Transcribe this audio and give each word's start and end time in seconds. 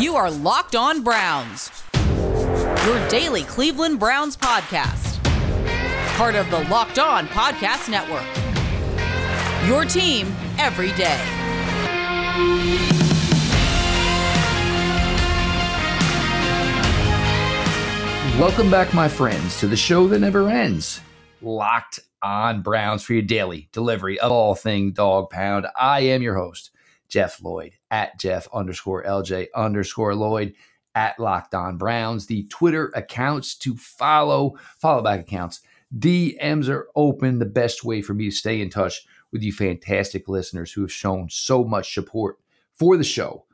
You 0.00 0.16
are 0.16 0.30
Locked 0.30 0.74
On 0.76 1.02
Browns, 1.02 1.70
your 2.86 3.08
daily 3.10 3.42
Cleveland 3.42 4.00
Browns 4.00 4.34
podcast. 4.34 5.22
Part 6.16 6.34
of 6.34 6.50
the 6.50 6.60
Locked 6.70 6.98
On 6.98 7.26
Podcast 7.26 7.90
Network. 7.90 8.24
Your 9.68 9.84
team 9.84 10.34
every 10.58 10.92
day. 10.92 11.20
Welcome 18.40 18.70
back, 18.70 18.94
my 18.94 19.06
friends, 19.06 19.60
to 19.60 19.66
the 19.66 19.76
show 19.76 20.08
that 20.08 20.20
never 20.20 20.48
ends. 20.48 21.02
Locked 21.42 22.00
on 22.22 22.62
Browns 22.62 23.02
for 23.02 23.12
your 23.12 23.22
daily 23.22 23.68
delivery 23.72 24.18
of 24.18 24.32
all 24.32 24.54
thing 24.54 24.92
dog 24.92 25.28
pound. 25.28 25.66
I 25.78 26.00
am 26.00 26.22
your 26.22 26.36
host, 26.36 26.70
Jeff 27.10 27.42
Lloyd, 27.42 27.72
at 27.90 28.18
Jeff 28.18 28.48
underscore 28.54 29.04
LJ 29.04 29.48
underscore 29.54 30.14
Lloyd, 30.14 30.54
at 30.94 31.18
Locked 31.18 31.54
On 31.54 31.76
Browns. 31.76 32.26
The 32.26 32.44
Twitter 32.44 32.90
accounts 32.94 33.54
to 33.56 33.76
follow, 33.76 34.56
follow 34.78 35.02
back 35.02 35.20
accounts. 35.20 35.60
DMs 35.96 36.68
are 36.68 36.88
open. 36.96 37.38
The 37.38 37.46
best 37.46 37.84
way 37.84 38.00
for 38.00 38.14
me 38.14 38.26
to 38.26 38.36
stay 38.36 38.60
in 38.60 38.70
touch 38.70 39.06
with 39.32 39.42
you 39.42 39.52
fantastic 39.52 40.28
listeners 40.28 40.72
who 40.72 40.80
have 40.80 40.92
shown 40.92 41.28
so 41.28 41.64
much 41.64 41.92
support 41.94 42.38
for 42.72 42.96
the 42.96 43.04
show 43.04 43.44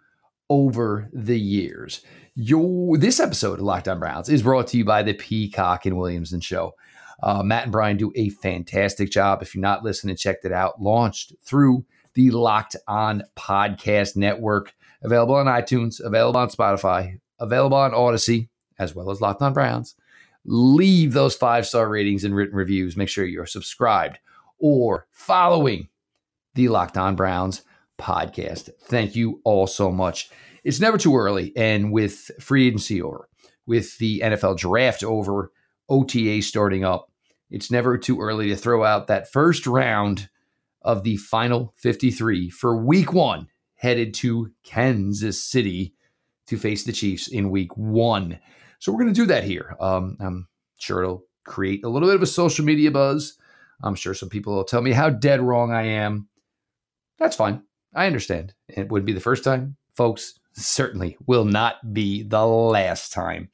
over 0.49 1.09
the 1.13 1.39
years. 1.39 2.03
Your 2.35 2.99
this 2.99 3.19
episode 3.19 3.59
of 3.59 3.65
Locked 3.65 3.89
On 3.89 3.99
Browns 3.99 4.29
is 4.29 4.43
brought 4.43 4.69
to 4.69 4.79
you 4.79 4.85
by 4.85 5.03
the 5.03 5.15
Peacock 5.15 5.87
and 5.87 5.97
Williamson 5.97 6.41
Show. 6.41 6.75
Uh, 7.23 7.43
Matt 7.43 7.65
and 7.65 7.73
Brian 7.73 7.97
do 7.97 8.13
a 8.15 8.29
fantastic 8.29 9.11
job. 9.11 9.41
If 9.41 9.55
you're 9.55 9.63
not 9.63 9.83
listening, 9.83 10.17
check 10.17 10.39
it 10.45 10.53
out. 10.53 10.81
Launched 10.81 11.35
through 11.43 11.87
the 12.17 12.33
Locked 12.33 12.75
On 12.89 13.23
Podcast 13.37 14.17
Network, 14.17 14.75
available 15.03 15.37
on 15.37 15.47
iTunes, 15.47 16.01
available 16.05 16.41
on 16.41 16.49
Spotify, 16.49 17.21
available 17.39 17.77
on 17.77 17.93
Audacy, 17.93 18.49
as 18.81 18.93
well 18.93 19.11
as 19.11 19.21
Locked 19.21 19.43
On 19.43 19.53
Browns. 19.53 19.95
Leave 20.45 21.13
those 21.13 21.37
five 21.37 21.65
star 21.65 21.89
ratings 21.89 22.25
and 22.25 22.35
written 22.35 22.57
reviews. 22.57 22.97
Make 22.97 23.09
sure 23.09 23.25
you're 23.25 23.47
subscribed 23.47 24.19
or 24.59 25.07
following 25.13 25.89
the 26.57 26.67
Locked 26.69 26.97
On 26.97 27.15
Browns 27.15 27.63
podcast. 27.97 28.71
Thank 28.81 29.15
you 29.15 29.41
all 29.45 29.69
so 29.69 29.93
much 29.93 30.29
it's 30.67 30.81
never 30.81 30.99
too 30.99 31.17
early. 31.17 31.53
And 31.57 31.93
with 31.93 32.33
free 32.41 32.67
agency 32.67 33.01
over, 33.01 33.29
with 33.67 33.97
the 33.99 34.21
NFL 34.25 34.59
draft 34.59 35.05
over, 35.05 35.53
OTA 35.89 36.43
starting 36.43 36.85
up, 36.85 37.09
it's 37.51 37.71
never 37.71 37.97
too 37.97 38.21
early 38.21 38.49
to 38.49 38.57
throw 38.57 38.83
out 38.83 39.07
that 39.07 39.31
first 39.31 39.69
round 39.69 40.29
of 40.87 41.03
the 41.03 41.17
final 41.19 41.75
53 41.77 42.49
for 42.51 42.77
week 42.77 43.13
one, 43.13 43.49
headed 43.75 44.15
to 44.15 44.53
Kansas 44.65 45.43
City 45.43 45.95
to 46.47 46.57
face 46.57 46.85
the 46.85 46.93
Chiefs 46.93 47.29
in 47.29 47.51
week 47.51 47.77
one. 47.77 48.39
So 48.79 48.93
we're 48.93 49.01
going 49.01 49.13
to 49.13 49.21
do 49.21 49.27
that 49.27 49.45
here. 49.45 49.77
Um, 49.81 50.17
I'm 50.21 50.49
sure 50.79 51.03
it'll 51.03 51.25
create 51.45 51.85
a 51.85 51.89
little 51.89 52.09
bit 52.09 52.17
of 52.17 52.23
a 52.23 52.27
social 52.27 52.65
media 52.65 52.91
buzz. 52.91 53.37
I'm 53.83 53.95
sure 53.95 54.15
some 54.15 54.29
people 54.29 54.55
will 54.55 54.65
tell 54.65 54.81
me 54.81 54.93
how 54.93 55.11
dead 55.11 55.41
wrong 55.41 55.73
I 55.73 55.83
am. 55.83 56.29
That's 57.19 57.37
fine. 57.37 57.63
I 57.95 58.07
understand. 58.07 58.55
It 58.69 58.91
wouldn't 58.91 59.07
be 59.07 59.13
the 59.13 59.21
first 59.21 59.45
time, 59.45 59.77
folks 59.95 60.39
certainly 60.57 61.17
will 61.27 61.45
not 61.45 61.93
be 61.93 62.23
the 62.23 62.47
last 62.47 63.13
time. 63.13 63.51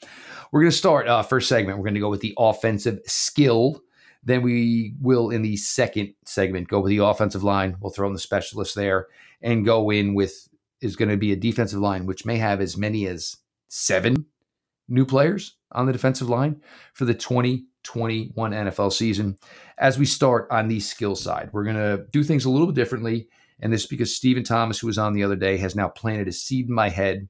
We're 0.50 0.61
going 0.61 0.70
to 0.70 0.77
start 0.77 1.08
uh, 1.08 1.22
first 1.22 1.48
segment. 1.48 1.78
We're 1.78 1.84
going 1.84 1.94
to 1.94 2.00
go 2.00 2.11
with 2.11 2.20
the 2.20 2.34
offensive 2.39 3.00
skill. 3.06 3.80
Then 4.24 4.42
we 4.42 4.94
will, 5.00 5.30
in 5.30 5.42
the 5.42 5.56
second 5.56 6.14
segment, 6.24 6.68
go 6.68 6.80
with 6.80 6.90
the 6.90 7.04
offensive 7.04 7.42
line. 7.42 7.76
We'll 7.80 7.92
throw 7.92 8.06
in 8.06 8.12
the 8.12 8.20
specialist 8.20 8.74
there 8.74 9.08
and 9.40 9.64
go 9.64 9.90
in 9.90 10.14
with 10.14 10.48
is 10.80 10.96
going 10.96 11.10
to 11.10 11.16
be 11.16 11.32
a 11.32 11.36
defensive 11.36 11.80
line, 11.80 12.06
which 12.06 12.26
may 12.26 12.38
have 12.38 12.60
as 12.60 12.76
many 12.76 13.06
as 13.06 13.36
seven 13.68 14.26
new 14.88 15.06
players 15.06 15.56
on 15.72 15.86
the 15.86 15.92
defensive 15.92 16.28
line 16.28 16.60
for 16.92 17.04
the 17.04 17.14
2021 17.14 18.52
NFL 18.52 18.92
season. 18.92 19.36
As 19.78 19.98
we 19.98 20.06
start 20.06 20.48
on 20.50 20.68
the 20.68 20.80
skill 20.80 21.14
side, 21.14 21.50
we're 21.52 21.64
going 21.64 21.77
to 21.77 22.05
do 22.11 22.24
things 22.24 22.44
a 22.44 22.50
little 22.50 22.66
bit 22.66 22.74
differently 22.74 23.28
and 23.62 23.72
this 23.72 23.82
is 23.82 23.86
because 23.86 24.14
Stephen 24.14 24.42
Thomas, 24.42 24.80
who 24.80 24.88
was 24.88 24.98
on 24.98 25.14
the 25.14 25.22
other 25.22 25.36
day, 25.36 25.56
has 25.58 25.77
now 25.77 25.88
planted 25.88 26.27
a 26.27 26.32
seed 26.32 26.68
in 26.68 26.74
my 26.74 26.88
head 26.88 27.28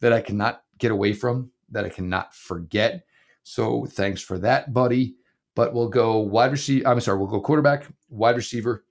that 0.00 0.12
I 0.12 0.20
cannot 0.20 0.62
get 0.76 0.92
away 0.92 1.14
from, 1.14 1.50
that 1.70 1.86
I 1.86 1.88
cannot 1.88 2.34
forget. 2.34 3.04
So 3.42 3.86
thanks 3.86 4.20
for 4.20 4.38
that, 4.38 4.74
buddy. 4.74 5.16
But 5.58 5.74
we'll 5.74 5.88
go 5.88 6.18
wide 6.18 6.52
receiver. 6.52 6.86
I'm 6.86 7.00
sorry, 7.00 7.18
we'll 7.18 7.26
go 7.26 7.40
quarterback, 7.40 7.88
wide 8.10 8.36
receiver. 8.36 8.84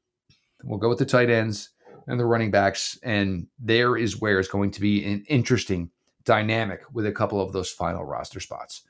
We'll 0.66 0.79
go 0.79 0.89
with 0.89 0.97
the 0.97 1.05
tight 1.05 1.29
ends 1.29 1.69
and 2.07 2.19
the 2.19 2.25
running 2.25 2.51
backs. 2.51 3.00
And 3.03 3.47
there 3.57 3.95
is 3.95 4.19
where 4.19 4.38
it's 4.38 4.50
going 4.50 4.72
to 4.72 4.81
be 4.81 5.06
an 5.06 5.23
interesting 5.29 5.91
dynamic 6.25 6.81
with 6.91 7.06
a 7.06 7.11
couple 7.13 7.39
of 7.39 7.53
those 7.53 7.69
final 7.69 8.03
roster 8.03 8.41
spots. 8.41 8.81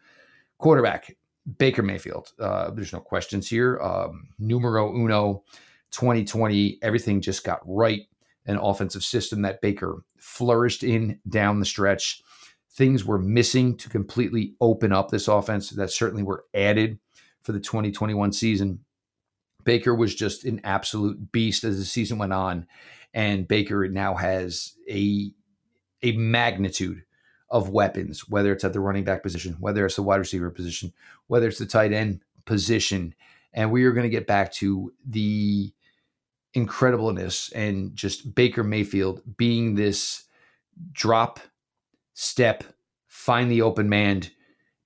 Quarterback, 0.58 1.16
Baker 1.60 1.84
Mayfield. 1.84 2.32
Uh, 2.40 2.72
there's 2.72 2.94
no 2.94 3.00
questions 3.00 3.48
here. 3.48 3.80
Um, 3.80 4.30
numero 4.40 4.92
uno 4.92 5.44
2020, 5.92 6.80
everything 6.82 7.22
just 7.22 7.44
got 7.44 7.60
right. 7.64 8.02
An 8.48 8.58
offensive 8.58 9.04
system 9.04 9.44
that 9.44 9.62
Baker 9.62 10.02
flourished 10.18 10.82
in 10.82 11.20
down 11.30 11.60
the 11.60 11.66
stretch. 11.68 12.24
Things 12.72 13.06
were 13.06 13.20
missing 13.20 13.78
to 13.78 13.88
completely 13.88 14.56
open 14.62 14.92
up 14.92 15.12
this 15.12 15.28
offense 15.28 15.70
that 15.70 15.92
certainly 15.92 16.24
were 16.24 16.46
added 16.56 16.98
for 17.48 17.54
the 17.54 17.60
2021 17.62 18.34
season. 18.34 18.82
Baker 19.64 19.96
was 19.96 20.14
just 20.14 20.44
an 20.44 20.60
absolute 20.66 21.32
beast 21.32 21.64
as 21.64 21.80
the 21.80 21.86
season 21.86 22.18
went 22.18 22.34
on. 22.34 22.68
And 23.14 23.48
Baker 23.48 23.88
now 23.88 24.16
has 24.16 24.74
a, 24.90 25.32
a 26.04 26.12
magnitude 26.12 27.04
of 27.50 27.70
weapons, 27.70 28.28
whether 28.28 28.52
it's 28.52 28.66
at 28.66 28.74
the 28.74 28.82
running 28.82 29.06
back 29.06 29.24
position, 29.24 29.56
whether 29.62 29.86
it's 29.86 29.96
the 29.96 30.04
wide 30.04 30.18
receiver 30.18 30.52
position, 30.52 30.92
whether 31.28 31.48
it's 31.48 31.58
the 31.58 31.66
tight 31.66 31.94
end 31.94 32.20
position. 32.44 33.16
And 33.54 33.72
we 33.72 33.86
are 33.86 33.94
going 33.94 34.04
to 34.04 34.10
get 34.10 34.28
back 34.28 34.52
to 34.56 34.92
the 35.08 35.72
incredibleness 36.54 37.50
and 37.56 37.96
just 37.96 38.36
Baker 38.36 38.66
Mayfield 38.66 39.22
being 39.38 39.76
this 39.76 40.26
drop, 40.92 41.40
step, 42.14 42.66
find 43.08 43.50
the 43.50 43.62
open 43.62 43.88
man. 43.88 44.24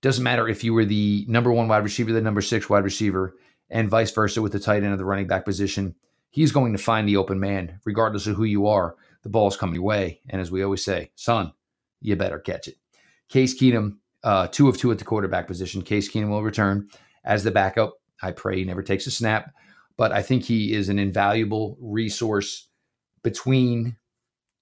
Doesn't 0.02 0.24
matter 0.24 0.48
if 0.48 0.64
you 0.64 0.74
were 0.74 0.86
the 0.86 1.26
number 1.28 1.52
one 1.52 1.68
wide 1.68 1.84
receiver, 1.84 2.12
the 2.12 2.22
number 2.22 2.42
six 2.42 2.70
wide 2.70 2.84
receiver, 2.84 3.36
and 3.70 3.90
vice 3.90 4.12
versa 4.12 4.42
with 4.42 4.52
the 4.52 4.60
tight 4.60 4.84
end 4.84 4.94
of 4.94 4.98
the 4.98 5.06
running 5.06 5.28
back 5.28 5.46
position. 5.46 5.96
He's 6.30 6.52
going 6.52 6.74
to 6.74 6.80
find 6.80 7.08
the 7.08 7.18
open 7.18 7.40
man, 7.40 7.80
regardless 7.86 8.28
of 8.28 8.36
who 8.36 8.44
you 8.44 8.68
are. 8.68 8.96
The 9.24 9.30
ball's 9.30 9.58
coming 9.58 9.76
your 9.76 9.84
way. 9.84 10.22
And 10.30 10.42
as 10.42 10.50
we 10.50 10.64
always 10.64 10.84
say, 10.84 11.12
son, 11.16 11.54
you 12.02 12.16
better 12.16 12.40
catch 12.40 12.68
it. 12.68 12.76
Case 13.30 13.60
Keenum, 13.60 13.98
uh, 14.24 14.48
two 14.48 14.68
of 14.68 14.78
two 14.78 14.92
at 14.92 14.98
the 14.98 15.06
quarterback 15.06 15.48
position. 15.48 15.82
Case 15.82 16.12
Keenum 16.12 16.30
will 16.30 16.44
return 16.44 16.90
as 17.24 17.44
the 17.44 17.52
backup. 17.52 17.94
I 18.22 18.32
pray 18.32 18.58
he 18.58 18.66
never 18.66 18.84
takes 18.84 19.08
a 19.08 19.12
snap 19.12 19.54
but 20.02 20.12
I 20.12 20.24
think 20.24 20.44
he 20.44 20.74
is 20.74 20.90
an 20.90 20.98
invaluable 20.98 21.78
resource 21.80 22.68
between 23.22 23.98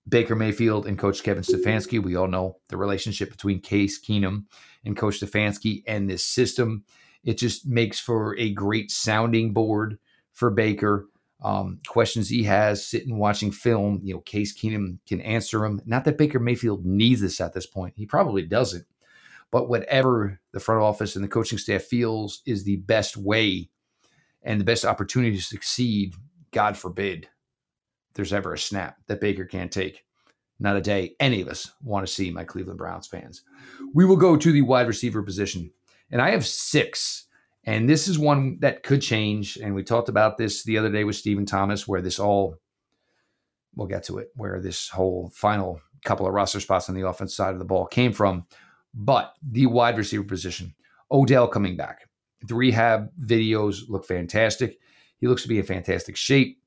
Baker 0.08 0.36
Mayfield 0.36 0.88
and 0.88 0.98
Coach 0.98 1.24
Kevin 1.24 1.44
Stefanski. 1.44 2.02
We 2.02 2.16
all 2.16 2.28
know 2.28 2.58
the 2.70 2.78
relationship 2.78 3.30
between 3.32 3.62
Case 3.62 4.00
Keenum 4.02 4.46
and 4.86 4.98
Coach 4.98 5.20
Stefanski 5.20 5.84
and 5.88 6.10
this 6.10 6.26
system. 6.26 6.84
It 7.24 7.38
just 7.38 7.68
makes 7.68 8.00
for 8.00 8.36
a 8.38 8.52
great 8.52 8.92
sounding 8.92 9.54
board 9.54 10.00
for 10.34 10.50
Baker. 10.50 11.08
Um, 11.42 11.80
questions 11.88 12.28
he 12.28 12.44
has 12.44 12.86
sitting 12.86 13.18
watching 13.18 13.52
film, 13.52 14.02
you 14.04 14.14
know, 14.14 14.20
Case 14.22 14.58
Keenum 14.58 15.00
can 15.08 15.22
answer 15.22 15.60
them. 15.60 15.82
Not 15.86 16.04
that 16.06 16.18
Baker 16.18 16.40
Mayfield 16.40 16.86
needs 16.86 17.22
this 17.22 17.40
at 17.40 17.54
this 17.54 17.66
point. 17.66 17.94
He 17.96 18.06
probably 18.06 18.42
doesn't. 18.42 18.86
But 19.52 19.70
whatever 19.70 20.40
the 20.52 20.60
front 20.60 20.82
office 20.82 21.16
and 21.16 21.24
the 21.24 21.30
coaching 21.30 21.58
staff 21.58 21.84
feels 21.84 22.42
is 22.46 22.64
the 22.64 22.78
best 22.78 23.18
way 23.18 23.70
and 24.44 24.60
the 24.60 24.66
best 24.66 24.86
opportunity 24.86 25.38
to 25.38 25.44
succeed, 25.44 26.14
God 26.52 26.78
forbid, 26.78 27.30
there's 28.14 28.34
ever 28.34 28.54
a 28.54 28.58
snap 28.58 28.98
that 29.08 29.22
Baker 29.22 29.46
can't 29.46 29.72
take. 29.72 30.04
Not 30.60 30.76
a 30.76 30.82
day 30.82 31.16
any 31.20 31.42
of 31.42 31.48
us 31.48 31.72
want 31.82 32.06
to 32.06 32.12
see, 32.12 32.32
my 32.32 32.44
Cleveland 32.44 32.78
Browns 32.78 33.08
fans. 33.08 33.44
We 33.94 34.06
will 34.06 34.18
go 34.18 34.36
to 34.36 34.52
the 34.52 34.62
wide 34.62 34.88
receiver 34.88 35.24
position. 35.24 35.72
And 36.12 36.22
I 36.22 36.32
have 36.32 36.46
six. 36.46 37.28
And 37.64 37.88
this 37.88 38.08
is 38.08 38.20
one 38.20 38.58
that 38.60 38.84
could 38.84 39.02
change. 39.02 39.58
And 39.58 39.74
we 39.74 39.84
talked 39.84 40.10
about 40.10 40.38
this 40.38 40.64
the 40.64 40.78
other 40.78 40.92
day 40.92 41.04
with 41.04 41.16
Stephen 41.16 41.46
Thomas, 41.46 41.88
where 41.88 42.02
this 42.02 42.20
all, 42.20 42.56
we'll 43.76 43.88
get 43.88 44.04
to 44.06 44.18
it, 44.18 44.30
where 44.36 44.60
this 44.60 44.90
whole 44.90 45.32
final 45.34 45.80
couple 46.04 46.28
of 46.28 46.34
roster 46.34 46.60
spots 46.60 46.90
on 46.90 46.96
the 46.96 47.08
offense 47.08 47.36
side 47.36 47.54
of 47.54 47.60
the 47.60 47.66
ball 47.66 47.86
came 47.86 48.12
from. 48.12 48.46
But 48.94 49.34
the 49.42 49.68
wide 49.68 49.98
receiver 49.98 50.24
position, 50.24 50.74
Odell 51.12 51.48
coming 51.48 51.78
back. 51.78 52.02
The 52.42 52.56
rehab 52.56 53.10
videos 53.20 53.90
look 53.90 54.06
fantastic. 54.06 54.80
He 55.18 55.28
looks 55.28 55.44
to 55.44 55.50
be 55.50 55.60
in 55.60 55.66
fantastic 55.66 56.16
shape, 56.16 56.59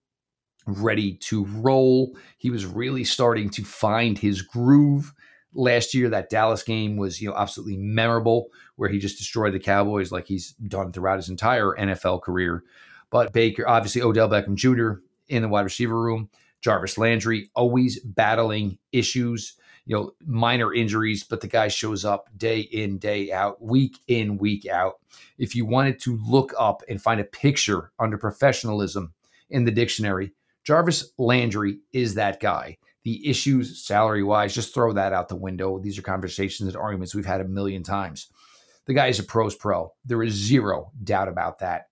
ready 0.67 1.15
to 1.15 1.45
roll. 1.47 2.17
He 2.39 2.51
was 2.51 2.67
really 2.67 3.05
starting 3.05 3.51
to 3.51 3.65
find 3.65 4.19
his 4.19 4.43
groove 4.43 5.13
last 5.55 5.95
year. 5.95 6.09
That 6.09 6.31
Dallas 6.31 6.63
game 6.63 6.97
was, 6.97 7.21
you 7.21 7.29
know, 7.29 7.37
absolutely 7.37 7.77
memorable, 7.77 8.49
where 8.77 8.89
he 8.89 8.99
just 8.99 9.19
destroyed 9.19 9.55
the 9.55 9.61
Cowboys 9.61 10.13
like 10.13 10.27
he's 10.27 10.53
done 10.53 10.93
throughout 10.93 11.17
his 11.19 11.29
entire 11.29 11.73
NFL 11.79 12.23
career. 12.23 12.63
But 13.11 13.33
Baker, 13.33 13.69
obviously, 13.69 14.03
Odell 14.03 14.29
Beckham 14.29 14.55
Jr. 14.55 15.03
in 15.29 15.43
the 15.43 15.49
wide 15.49 15.63
receiver 15.63 16.01
room. 16.01 16.31
Jarvis 16.61 16.97
Landry 16.97 17.51
always 17.55 17.99
battling 18.01 18.79
issues. 18.93 19.57
you 19.85 19.97
know, 19.97 20.13
minor 20.25 20.73
injuries, 20.73 21.25
but 21.25 21.41
the 21.41 21.49
guy 21.49 21.69
shows 21.69 22.05
up 22.05 22.29
day 22.37 22.61
in, 22.61 22.99
day 22.99 23.33
out, 23.33 23.61
week 23.61 23.99
in, 24.07 24.39
week 24.39 24.67
out. 24.67 25.01
If 25.39 25.57
you 25.57 25.67
wanted 25.67 25.99
to 26.03 26.19
look 26.25 26.55
up 26.59 26.83
and 26.89 27.03
find 27.03 27.21
a 27.21 27.25
picture 27.25 27.91
under 27.99 28.17
professionalism 28.17 29.13
in 29.51 29.65
the 29.65 29.73
dictionary, 29.73 30.33
Jarvis 30.65 31.13
Landry 31.19 31.79
is 31.93 32.15
that 32.15 32.41
guy. 32.41 32.79
The 33.05 33.29
issues, 33.29 33.85
salary 33.85 34.23
wise, 34.23 34.55
just 34.55 34.73
throw 34.73 34.93
that 34.93 35.13
out 35.13 35.29
the 35.29 35.37
window. 35.37 35.79
These 35.79 35.99
are 35.99 36.03
conversations 36.03 36.69
and 36.69 36.77
arguments 36.77 37.15
we've 37.15 37.27
had 37.27 37.41
a 37.41 37.49
million 37.49 37.83
times. 37.83 38.29
The 38.87 38.95
guy 38.95 39.09
is 39.09 39.19
a 39.19 39.25
pro's 39.25 39.55
pro. 39.55 39.93
There 40.05 40.23
is 40.23 40.35
zero 40.35 40.93
doubt 41.03 41.29
about 41.29 41.59
that. 41.61 41.89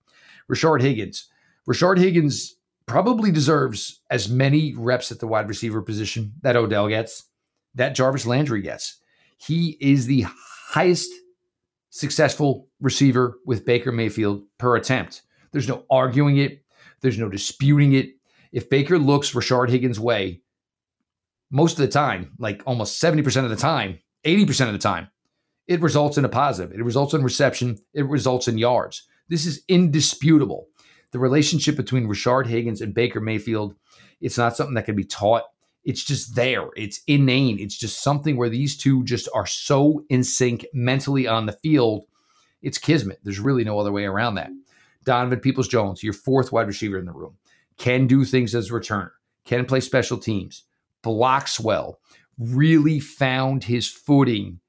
Rashard 0.51 0.81
Higgins. 0.81 1.29
Rashard 1.69 1.99
Higgins 1.99 2.57
probably 2.87 3.31
deserves 3.31 4.01
as 4.11 4.29
many 4.29 4.75
reps 4.77 5.13
at 5.13 5.21
the 5.21 5.27
wide 5.27 5.49
receiver 5.49 5.83
position 5.83 6.33
that 6.43 6.57
Odell 6.57 6.89
gets 6.89 7.25
that 7.75 7.95
Jarvis 7.95 8.27
Landry 8.27 8.63
gets. 8.63 8.97
He 9.39 9.77
is 9.81 10.07
the 10.07 10.27
highest 10.69 11.11
successful 11.91 12.69
receiver 12.81 13.39
with 13.47 13.65
Baker 13.65 13.93
Mayfield 13.93 14.43
per 14.59 14.77
attempt. 14.77 15.23
There's 15.53 15.69
no 15.69 15.85
arguing 15.91 16.39
it, 16.39 16.65
there's 17.01 17.19
no 17.19 17.29
disputing 17.29 17.95
it. 17.95 18.11
If 18.53 18.69
Baker 18.69 18.99
looks 18.99 19.33
Rashard 19.33 19.71
Higgins' 19.71 20.01
way, 20.01 20.43
most 21.51 21.73
of 21.73 21.79
the 21.79 21.89
time, 21.89 22.33
like 22.39 22.63
almost 22.67 23.03
70% 23.03 23.45
of 23.45 23.51
the 23.51 23.57
time, 23.57 23.99
80% 24.25 24.67
of 24.67 24.73
the 24.73 24.79
time, 24.79 25.09
it 25.67 25.81
results 25.81 26.19
in 26.19 26.25
a 26.25 26.29
positive. 26.29 26.73
It 26.73 26.85
results 26.85 27.15
in 27.15 27.23
reception, 27.23 27.79
it 27.95 28.07
results 28.07 28.49
in 28.49 28.59
yards. 28.59 29.07
This 29.29 29.47
is 29.47 29.63
indisputable. 29.69 30.69
The 31.13 31.19
relationship 31.19 31.77
between 31.77 32.09
Rashard 32.09 32.47
Higgins 32.47 32.81
and 32.81 32.95
Baker 32.95 33.21
Mayfield, 33.21 33.75
it's 34.21 34.39
not 34.39 34.57
something 34.57 34.75
that 34.75 34.85
can 34.85 34.97
be 34.97 35.05
taught 35.05 35.45
it's 35.85 36.05
just 36.05 36.35
there. 36.35 36.69
It's 36.77 37.01
inane. 37.07 37.59
It's 37.59 37.77
just 37.77 38.03
something 38.03 38.37
where 38.37 38.49
these 38.49 38.77
two 38.77 39.05
just 39.05 39.29
are 39.35 39.47
so 39.47 40.05
in 40.09 40.23
sync 40.25 40.67
mentally 40.75 41.27
on 41.27 41.47
the 41.47 41.53
field. 41.53 42.05
It's 42.63 42.79
kismet. 42.79 43.21
There's 43.25 43.41
really 43.41 43.65
no 43.65 43.79
other 43.79 43.93
way 43.93 44.05
around 44.05 44.35
that. 44.35 44.51
Donovan 45.05 45.41
Peoples 45.41 45.69
Jones, 45.69 46.03
your 46.03 46.13
fourth 46.13 46.53
wide 46.53 46.67
receiver 46.67 46.99
in 46.99 47.07
the 47.07 47.13
room, 47.13 47.39
can 47.81 48.07
do 48.07 48.25
things 48.25 48.55
as 48.55 48.71
a 48.71 48.73
returner, 48.73 49.11
can 49.47 49.65
play 49.65 49.81
special 49.81 50.19
teams, 50.19 50.65
blocks 51.03 51.59
well, 51.59 51.99
really 52.39 53.01
found 53.01 53.65
his 53.65 53.89
footing 53.89 54.61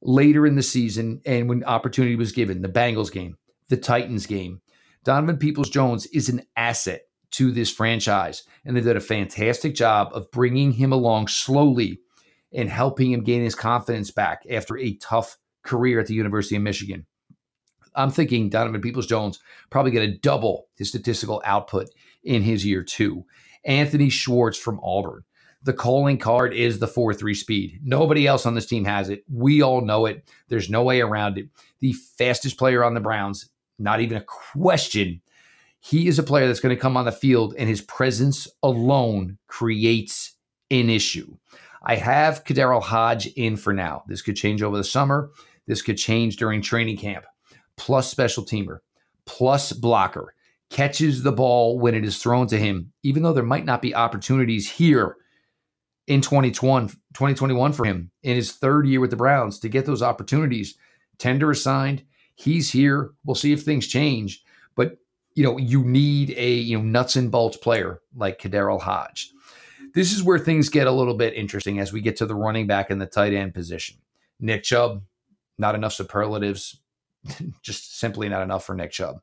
later 0.00 0.46
in 0.46 0.54
the 0.54 0.62
season 0.62 1.20
and 1.26 1.48
when 1.48 1.64
opportunity 1.64 2.14
was 2.14 2.30
given 2.30 2.62
the 2.62 2.68
Bengals 2.68 3.12
game, 3.12 3.36
the 3.68 3.76
Titans 3.76 4.26
game. 4.26 4.60
Donovan 5.02 5.36
Peoples 5.36 5.68
Jones 5.68 6.06
is 6.06 6.28
an 6.28 6.42
asset 6.56 7.02
to 7.32 7.50
this 7.50 7.72
franchise. 7.72 8.44
And 8.64 8.76
they 8.76 8.80
did 8.80 8.96
a 8.96 9.00
fantastic 9.00 9.74
job 9.74 10.10
of 10.12 10.30
bringing 10.30 10.70
him 10.70 10.92
along 10.92 11.26
slowly 11.26 11.98
and 12.52 12.70
helping 12.70 13.10
him 13.10 13.24
gain 13.24 13.42
his 13.42 13.56
confidence 13.56 14.12
back 14.12 14.44
after 14.48 14.78
a 14.78 14.94
tough 14.94 15.36
career 15.64 15.98
at 15.98 16.06
the 16.06 16.14
University 16.14 16.54
of 16.54 16.62
Michigan. 16.62 17.06
I'm 17.96 18.10
thinking 18.10 18.48
Donovan 18.48 18.80
Peoples 18.80 19.08
Jones 19.08 19.40
probably 19.70 19.90
going 19.90 20.10
to 20.10 20.18
double 20.18 20.66
his 20.76 20.88
statistical 20.88 21.42
output 21.44 21.88
in 22.24 22.42
his 22.42 22.64
year 22.64 22.82
two. 22.82 23.24
Anthony 23.64 24.10
Schwartz 24.10 24.58
from 24.58 24.80
Auburn. 24.82 25.24
The 25.62 25.72
calling 25.72 26.18
card 26.18 26.52
is 26.52 26.78
the 26.78 26.86
4 26.86 27.14
3 27.14 27.34
speed. 27.34 27.80
Nobody 27.82 28.26
else 28.26 28.44
on 28.44 28.54
this 28.54 28.66
team 28.66 28.84
has 28.84 29.08
it. 29.08 29.24
We 29.32 29.62
all 29.62 29.80
know 29.80 30.04
it. 30.06 30.28
There's 30.48 30.68
no 30.68 30.82
way 30.82 31.00
around 31.00 31.38
it. 31.38 31.48
The 31.80 31.94
fastest 31.94 32.58
player 32.58 32.84
on 32.84 32.92
the 32.92 33.00
Browns, 33.00 33.48
not 33.78 34.00
even 34.00 34.18
a 34.18 34.24
question 34.24 35.22
he 35.84 36.08
is 36.08 36.18
a 36.18 36.22
player 36.22 36.46
that's 36.46 36.60
going 36.60 36.74
to 36.74 36.80
come 36.80 36.96
on 36.96 37.04
the 37.04 37.12
field 37.12 37.54
and 37.58 37.68
his 37.68 37.82
presence 37.82 38.48
alone 38.62 39.36
creates 39.48 40.34
an 40.70 40.88
issue. 40.88 41.36
I 41.82 41.96
have 41.96 42.42
KhaDarel 42.44 42.80
Hodge 42.80 43.26
in 43.26 43.58
for 43.58 43.74
now. 43.74 44.02
This 44.08 44.22
could 44.22 44.34
change 44.34 44.62
over 44.62 44.78
the 44.78 44.84
summer. 44.84 45.30
This 45.66 45.82
could 45.82 45.98
change 45.98 46.38
during 46.38 46.62
training 46.62 46.96
camp. 46.96 47.26
Plus 47.76 48.10
special 48.10 48.44
teamer, 48.44 48.78
plus 49.26 49.72
blocker, 49.72 50.34
catches 50.74 51.22
the 51.22 51.30
ball 51.30 51.78
when 51.78 51.94
it 51.94 52.04
is 52.04 52.18
thrown 52.18 52.48
to 52.48 52.58
him, 52.58 52.92
even 53.04 53.22
though 53.22 53.32
there 53.32 53.44
might 53.44 53.64
not 53.64 53.80
be 53.80 53.94
opportunities 53.94 54.68
here 54.68 55.16
in 56.08 56.20
2021, 56.20 56.88
2021 56.88 57.72
for 57.72 57.84
him 57.84 58.10
in 58.24 58.34
his 58.34 58.50
third 58.50 58.84
year 58.84 58.98
with 58.98 59.10
the 59.10 59.16
Browns 59.16 59.60
to 59.60 59.68
get 59.68 59.86
those 59.86 60.02
opportunities. 60.02 60.76
Tender 61.16 61.52
assigned. 61.52 62.02
He's 62.34 62.72
here. 62.72 63.12
We'll 63.24 63.36
see 63.36 63.52
if 63.52 63.62
things 63.62 63.86
change. 63.86 64.42
But 64.74 64.98
you 65.36 65.44
know, 65.44 65.58
you 65.58 65.84
need 65.84 66.34
a 66.36 66.54
you 66.54 66.76
know 66.76 66.82
nuts 66.82 67.14
and 67.14 67.30
bolts 67.30 67.56
player 67.56 68.00
like 68.12 68.40
KhaDarel 68.40 68.80
Hodge. 68.80 69.30
This 69.94 70.12
is 70.12 70.24
where 70.24 70.40
things 70.40 70.70
get 70.70 70.88
a 70.88 70.92
little 70.92 71.14
bit 71.14 71.34
interesting 71.34 71.78
as 71.78 71.92
we 71.92 72.00
get 72.00 72.16
to 72.16 72.26
the 72.26 72.34
running 72.34 72.66
back 72.66 72.90
and 72.90 73.00
the 73.00 73.06
tight 73.06 73.32
end 73.32 73.54
position. 73.54 73.98
Nick 74.40 74.64
Chubb, 74.64 75.04
not 75.56 75.76
enough 75.76 75.92
superlatives, 75.92 76.80
just 77.62 77.96
simply 77.96 78.28
not 78.28 78.42
enough 78.42 78.64
for 78.66 78.74
Nick 78.74 78.90
Chubb. 78.90 79.20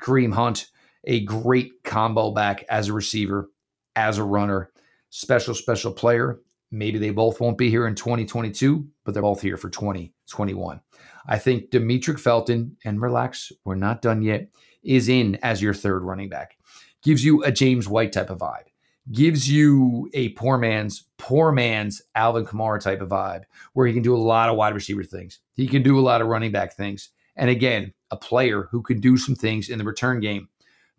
Kareem 0.00 0.34
Hunt, 0.34 0.66
a 1.04 1.20
great 1.24 1.82
combo 1.84 2.30
back 2.32 2.64
as 2.68 2.88
a 2.88 2.92
receiver, 2.92 3.50
as 3.96 4.18
a 4.18 4.24
runner, 4.24 4.70
special, 5.10 5.54
special 5.54 5.92
player. 5.92 6.40
Maybe 6.70 6.98
they 6.98 7.10
both 7.10 7.40
won't 7.40 7.58
be 7.58 7.70
here 7.70 7.86
in 7.86 7.94
2022, 7.94 8.86
but 9.04 9.14
they're 9.14 9.22
both 9.22 9.40
here 9.40 9.56
for 9.56 9.70
2021. 9.70 10.80
I 11.26 11.38
think 11.38 11.70
Demetric 11.70 12.20
Felton, 12.20 12.76
and 12.84 13.00
relax, 13.00 13.52
we're 13.64 13.74
not 13.74 14.02
done 14.02 14.22
yet 14.22 14.48
is 14.82 15.08
in 15.08 15.38
as 15.42 15.62
your 15.62 15.74
third 15.74 16.02
running 16.02 16.28
back. 16.28 16.56
Gives 17.02 17.24
you 17.24 17.44
a 17.44 17.52
James 17.52 17.88
White 17.88 18.12
type 18.12 18.30
of 18.30 18.38
vibe. 18.38 18.64
Gives 19.12 19.50
you 19.50 20.10
a 20.14 20.30
poor 20.30 20.58
man's 20.58 21.04
poor 21.16 21.52
man's 21.52 22.02
Alvin 22.14 22.44
Kamara 22.44 22.80
type 22.80 23.00
of 23.00 23.08
vibe, 23.08 23.42
where 23.72 23.86
he 23.86 23.92
can 23.92 24.02
do 24.02 24.14
a 24.14 24.18
lot 24.18 24.48
of 24.48 24.56
wide 24.56 24.74
receiver 24.74 25.04
things. 25.04 25.40
He 25.54 25.66
can 25.66 25.82
do 25.82 25.98
a 25.98 26.02
lot 26.02 26.20
of 26.20 26.28
running 26.28 26.52
back 26.52 26.74
things. 26.74 27.10
And 27.36 27.48
again, 27.48 27.92
a 28.10 28.16
player 28.16 28.68
who 28.70 28.82
can 28.82 29.00
do 29.00 29.16
some 29.16 29.34
things 29.34 29.68
in 29.68 29.78
the 29.78 29.84
return 29.84 30.20
game. 30.20 30.48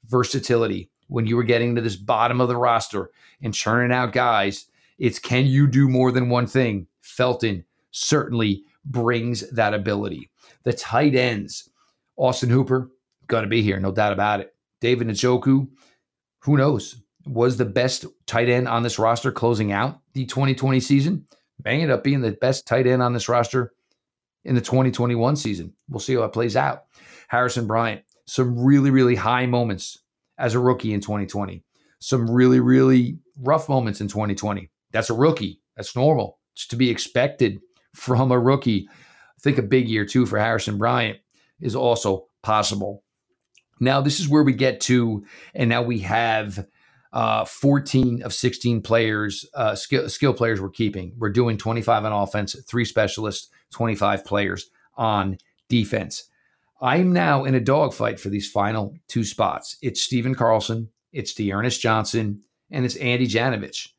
Versatility. 0.06 0.90
When 1.08 1.26
you 1.26 1.36
were 1.36 1.44
getting 1.44 1.76
to 1.76 1.82
this 1.82 1.96
bottom 1.96 2.40
of 2.40 2.48
the 2.48 2.58
roster 2.58 3.10
and 3.42 3.54
churning 3.54 3.96
out 3.96 4.14
guys, 4.14 4.68
it's 4.98 5.18
can 5.18 5.46
you 5.46 5.66
do 5.68 5.88
more 5.88 6.12
than 6.12 6.30
one 6.30 6.46
thing? 6.46 6.88
Felton 7.02 7.66
certainly 7.92 8.64
brings 8.86 9.50
that 9.52 9.74
ability. 9.74 10.30
The 10.64 10.74
tight 10.74 11.16
ends, 11.16 11.70
Austin 12.18 12.50
Hooper, 12.50 12.92
going 13.28 13.44
to 13.44 13.50
be 13.50 13.62
here, 13.62 13.80
no 13.80 13.92
doubt 13.92 14.14
about 14.14 14.42
it. 14.42 14.54
David 14.82 15.08
Njoku, 15.08 15.68
who 16.40 16.58
knows, 16.58 17.02
was 17.26 17.58
the 17.58 17.66
best 17.66 18.06
tight 18.26 18.50
end 18.50 18.68
on 18.68 18.84
this 18.84 19.00
roster 19.00 19.32
closing 19.32 19.72
out 19.72 20.02
the 20.14 20.26
2020 20.26 20.80
season. 20.80 21.26
May 21.64 21.82
end 21.82 21.92
up 21.92 22.04
being 22.04 22.22
the 22.22 22.32
best 22.32 22.68
tight 22.68 22.88
end 22.88 23.02
on 23.02 23.14
this 23.14 23.30
roster 23.30 23.74
in 24.46 24.56
the 24.56 24.62
2021 24.62 25.36
season. 25.36 25.74
We'll 25.90 26.00
see 26.00 26.16
how 26.16 26.24
it 26.24 26.34
plays 26.34 26.56
out. 26.56 26.86
Harrison 27.28 27.68
Bryant, 27.68 28.02
some 28.30 28.64
really, 28.64 28.92
really 28.92 29.16
high 29.16 29.48
moments 29.48 29.98
as 30.38 30.54
a 30.54 30.60
rookie 30.60 30.94
in 30.94 31.02
2020. 31.02 31.64
Some 32.00 32.30
really, 32.30 32.60
really 32.60 33.18
rough 33.36 33.68
moments 33.68 34.02
in 34.02 34.08
2020. 34.08 34.70
That's 34.92 35.10
a 35.10 35.16
rookie. 35.16 35.62
That's 35.76 35.96
normal. 35.96 36.40
It's 36.54 36.68
to 36.68 36.76
be 36.76 36.92
expected 36.92 37.60
from 37.96 38.32
a 38.32 38.40
rookie. 38.40 38.88
I 38.88 39.42
think 39.42 39.58
a 39.58 39.64
big 39.64 39.90
year, 39.90 40.06
too, 40.06 40.28
for 40.28 40.38
Harrison 40.38 40.78
Bryant 40.78 41.18
is 41.60 41.76
also 41.76 42.28
possible. 42.44 43.04
Now, 43.80 44.00
this 44.00 44.20
is 44.20 44.30
where 44.30 44.44
we 44.44 44.54
get 44.54 44.80
to, 44.82 45.26
and 45.56 45.68
now 45.68 45.82
we 45.82 46.00
have 46.00 46.68
uh, 47.12 47.46
14 47.46 48.22
of 48.22 48.32
16 48.32 48.82
players, 48.82 49.46
uh, 49.56 49.74
skill, 49.74 50.08
skill 50.08 50.34
players 50.36 50.62
we're 50.62 50.70
keeping. 50.70 51.14
We're 51.18 51.30
doing 51.30 51.58
25 51.58 52.06
on 52.06 52.12
offense, 52.12 52.56
three 52.68 52.86
specialists, 52.86 53.50
25 53.72 54.24
players 54.24 54.70
on 54.96 55.38
defense. 55.68 56.29
I'm 56.82 57.12
now 57.12 57.44
in 57.44 57.56
a 57.56 57.60
dogfight 57.60 58.20
for 58.20 58.30
these 58.30 58.50
final 58.50 58.96
two 59.08 59.24
spots. 59.24 59.78
It's 59.82 60.02
Stephen 60.02 60.34
Carlson, 60.34 60.90
it's 61.12 61.34
D'Ernest 61.34 61.82
Johnson, 61.82 62.42
and 62.72 62.86
it's 62.86 62.96
Andy 62.98 63.28
Janovich. 63.28 63.90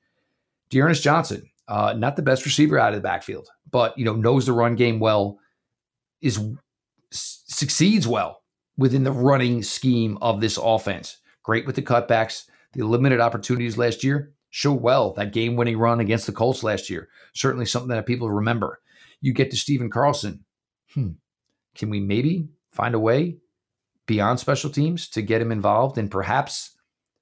D'Ernest 0.70 1.02
Johnson, 1.02 1.50
uh, 1.68 1.94
not 1.96 2.16
the 2.16 2.22
best 2.22 2.44
receiver 2.44 2.78
out 2.78 2.94
of 2.94 2.96
the 2.96 3.06
backfield, 3.06 3.48
but 3.70 3.96
you 3.98 4.04
know 4.04 4.14
knows 4.14 4.46
the 4.46 4.52
run 4.52 4.76
game 4.76 4.98
well, 4.98 5.38
is 6.22 6.40
succeeds 7.10 8.06
well 8.06 8.42
within 8.78 9.04
the 9.04 9.12
running 9.12 9.62
scheme 9.62 10.16
of 10.22 10.40
this 10.40 10.58
offense. 10.60 11.18
Great 11.42 11.66
with 11.66 11.76
the 11.76 11.82
cutbacks, 11.82 12.44
the 12.72 12.82
limited 12.82 13.20
opportunities 13.20 13.76
last 13.76 14.02
year. 14.04 14.32
Show 14.50 14.72
well 14.72 15.12
that 15.14 15.32
game 15.32 15.54
winning 15.54 15.78
run 15.78 16.00
against 16.00 16.26
the 16.26 16.32
Colts 16.32 16.62
last 16.62 16.90
year. 16.90 17.08
Certainly 17.34 17.66
something 17.66 17.90
that 17.90 18.06
people 18.06 18.30
remember. 18.30 18.80
You 19.20 19.32
get 19.32 19.50
to 19.50 19.56
Stephen 19.56 19.90
Carlson. 19.90 20.44
Hmm. 20.94 21.10
Can 21.74 21.90
we 21.90 22.00
maybe 22.00 22.48
find 22.72 22.94
a 22.94 22.98
way 22.98 23.38
beyond 24.06 24.40
special 24.40 24.70
teams 24.70 25.08
to 25.10 25.22
get 25.22 25.40
him 25.42 25.52
involved 25.52 25.98
in 25.98 26.08
perhaps 26.08 26.76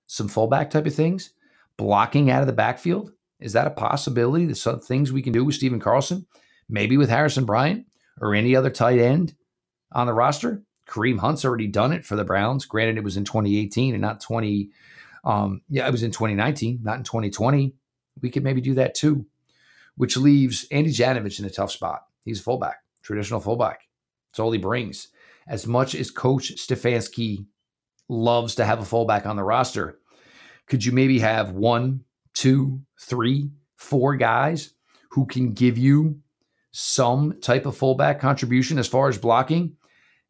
some 0.07 0.28
fullback 0.28 0.71
type 0.71 0.87
of 0.87 0.95
things? 0.95 1.31
Blocking 1.76 2.31
out 2.31 2.40
of 2.40 2.47
the 2.47 2.52
backfield? 2.52 3.12
Is 3.40 3.52
that 3.52 3.67
a 3.67 3.71
possibility? 3.71 4.47
There's 4.47 4.62
some 4.62 4.81
things 4.81 5.12
we 5.12 5.23
can 5.23 5.33
do 5.33 5.45
with 5.45 5.55
Stephen 5.55 5.81
Carlson, 5.81 6.26
maybe 6.69 6.97
with 6.97 7.09
Harrison 7.11 7.45
Bryant 7.45 7.87
or 8.21 8.35
any 8.35 8.57
other 8.57 8.71
tight 8.71 8.99
end 8.99 9.35
on 9.93 10.07
the 10.07 10.14
roster. 10.14 10.62
Kareem 10.88 11.19
Hunt's 11.19 11.45
already 11.45 11.69
done 11.69 11.93
it 11.93 12.05
for 12.05 12.17
the 12.17 12.25
Browns. 12.25 12.64
Granted, 12.64 12.97
it 12.99 13.05
was 13.05 13.17
in 13.17 13.25
2018 13.25 13.95
and 13.95 14.02
not 14.02 14.21
20. 14.21 14.71
Um, 15.25 15.62
yeah, 15.69 15.87
it 15.87 15.93
was 15.93 16.02
in 16.02 16.11
2019, 16.11 16.81
not 16.83 16.97
in 16.99 17.05
2020. 17.05 17.75
We 18.23 18.31
could 18.31 18.43
maybe 18.45 18.61
do 18.61 18.75
that 18.75 18.95
too. 18.95 19.26
which 19.97 20.17
leaves 20.17 20.67
Andy 20.71 20.93
Janovich 20.93 21.38
in 21.38 21.45
a 21.45 21.50
tough 21.50 21.71
spot. 21.73 22.05
He's 22.25 22.40
a 22.40 22.43
fullback, 22.43 22.78
traditional 23.02 23.40
fullback. 23.40 23.83
That's 24.31 24.40
all 24.40 24.52
he 24.52 24.59
brings. 24.59 25.09
As 25.49 25.67
much 25.67 25.95
as 25.95 26.11
Coach 26.11 26.52
Stefanski 26.57 27.47
loves 28.09 28.57
to 28.57 28.64
have 28.64 28.81
a 28.81 28.85
fullback 28.85 29.26
on 29.26 29.37
the 29.37 29.45
roster, 29.45 29.99
could 30.67 30.85
you 30.85 30.93
maybe 30.93 31.19
have 31.21 31.52
one, 31.52 32.05
two, 32.35 32.83
three, 33.00 33.50
four 33.76 34.17
guys 34.17 34.75
who 35.11 35.26
can 35.26 35.55
give 35.55 35.78
you 35.78 36.21
some 36.71 37.40
type 37.40 37.64
of 37.64 37.76
fullback 37.76 38.21
contribution 38.21 38.78
as 38.78 38.87
far 38.87 39.09
as 39.09 39.19
blocking? 39.19 39.76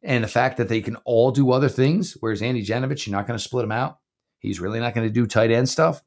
And 0.02 0.22
the 0.22 0.28
fact 0.28 0.58
that 0.58 0.68
they 0.68 0.80
can 0.80 0.96
all 1.04 1.32
do 1.32 1.50
other 1.50 1.68
things, 1.68 2.16
whereas 2.20 2.40
Andy 2.40 2.64
Janovich, 2.64 3.06
you're 3.06 3.16
not 3.16 3.26
going 3.26 3.38
to 3.38 3.44
split 3.44 3.64
him 3.64 3.72
out. 3.72 3.98
He's 4.38 4.60
really 4.60 4.78
not 4.78 4.94
going 4.94 5.06
to 5.08 5.12
do 5.12 5.26
tight 5.26 5.50
end 5.50 5.68
stuff. 5.68 6.02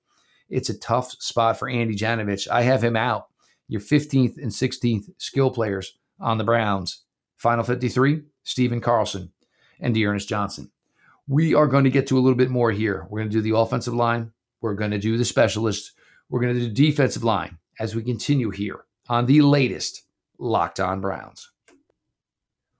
It's 0.50 0.70
a 0.70 0.80
tough 0.80 1.12
spot 1.20 1.60
for 1.60 1.70
Andy 1.70 1.96
Janovich. 1.96 2.48
I 2.50 2.62
have 2.62 2.84
him 2.84 2.96
out. 2.96 3.28
Your 3.68 3.82
15th 3.82 4.38
and 4.38 4.52
16th 4.52 5.10
skill 5.18 5.52
players 5.52 5.98
on 6.20 6.38
the 6.38 6.44
Browns. 6.46 7.04
Final 7.38 7.64
53, 7.64 8.22
Stephen 8.44 8.82
Carlson 8.82 9.32
and 9.80 9.94
D'Ernest 9.94 10.28
Johnson. 10.28 10.72
We 11.28 11.54
are 11.54 11.68
going 11.68 11.84
to 11.84 11.90
get 11.90 12.08
to 12.08 12.18
a 12.18 12.22
little 12.22 12.38
bit 12.38 12.50
more 12.50 12.72
here. 12.72 13.08
We're 13.10 13.20
going 13.20 13.30
to 13.30 13.38
do 13.38 13.42
the 13.42 13.58
offensive 13.58 13.94
line. 13.94 14.32
We're 14.62 14.76
going 14.76 14.92
to 14.92 14.98
do 14.98 15.18
the 15.18 15.26
specialists. 15.26 15.94
We're 16.30 16.42
going 16.42 16.54
to 16.54 16.68
do 16.68 16.72
defensive 16.72 17.24
line 17.24 17.58
as 17.80 17.96
we 17.96 18.04
continue 18.04 18.50
here 18.50 18.86
on 19.10 19.26
the 19.26 19.42
latest 19.42 20.04
Locked 20.38 20.80
On 20.80 21.02
Browns. 21.02 21.50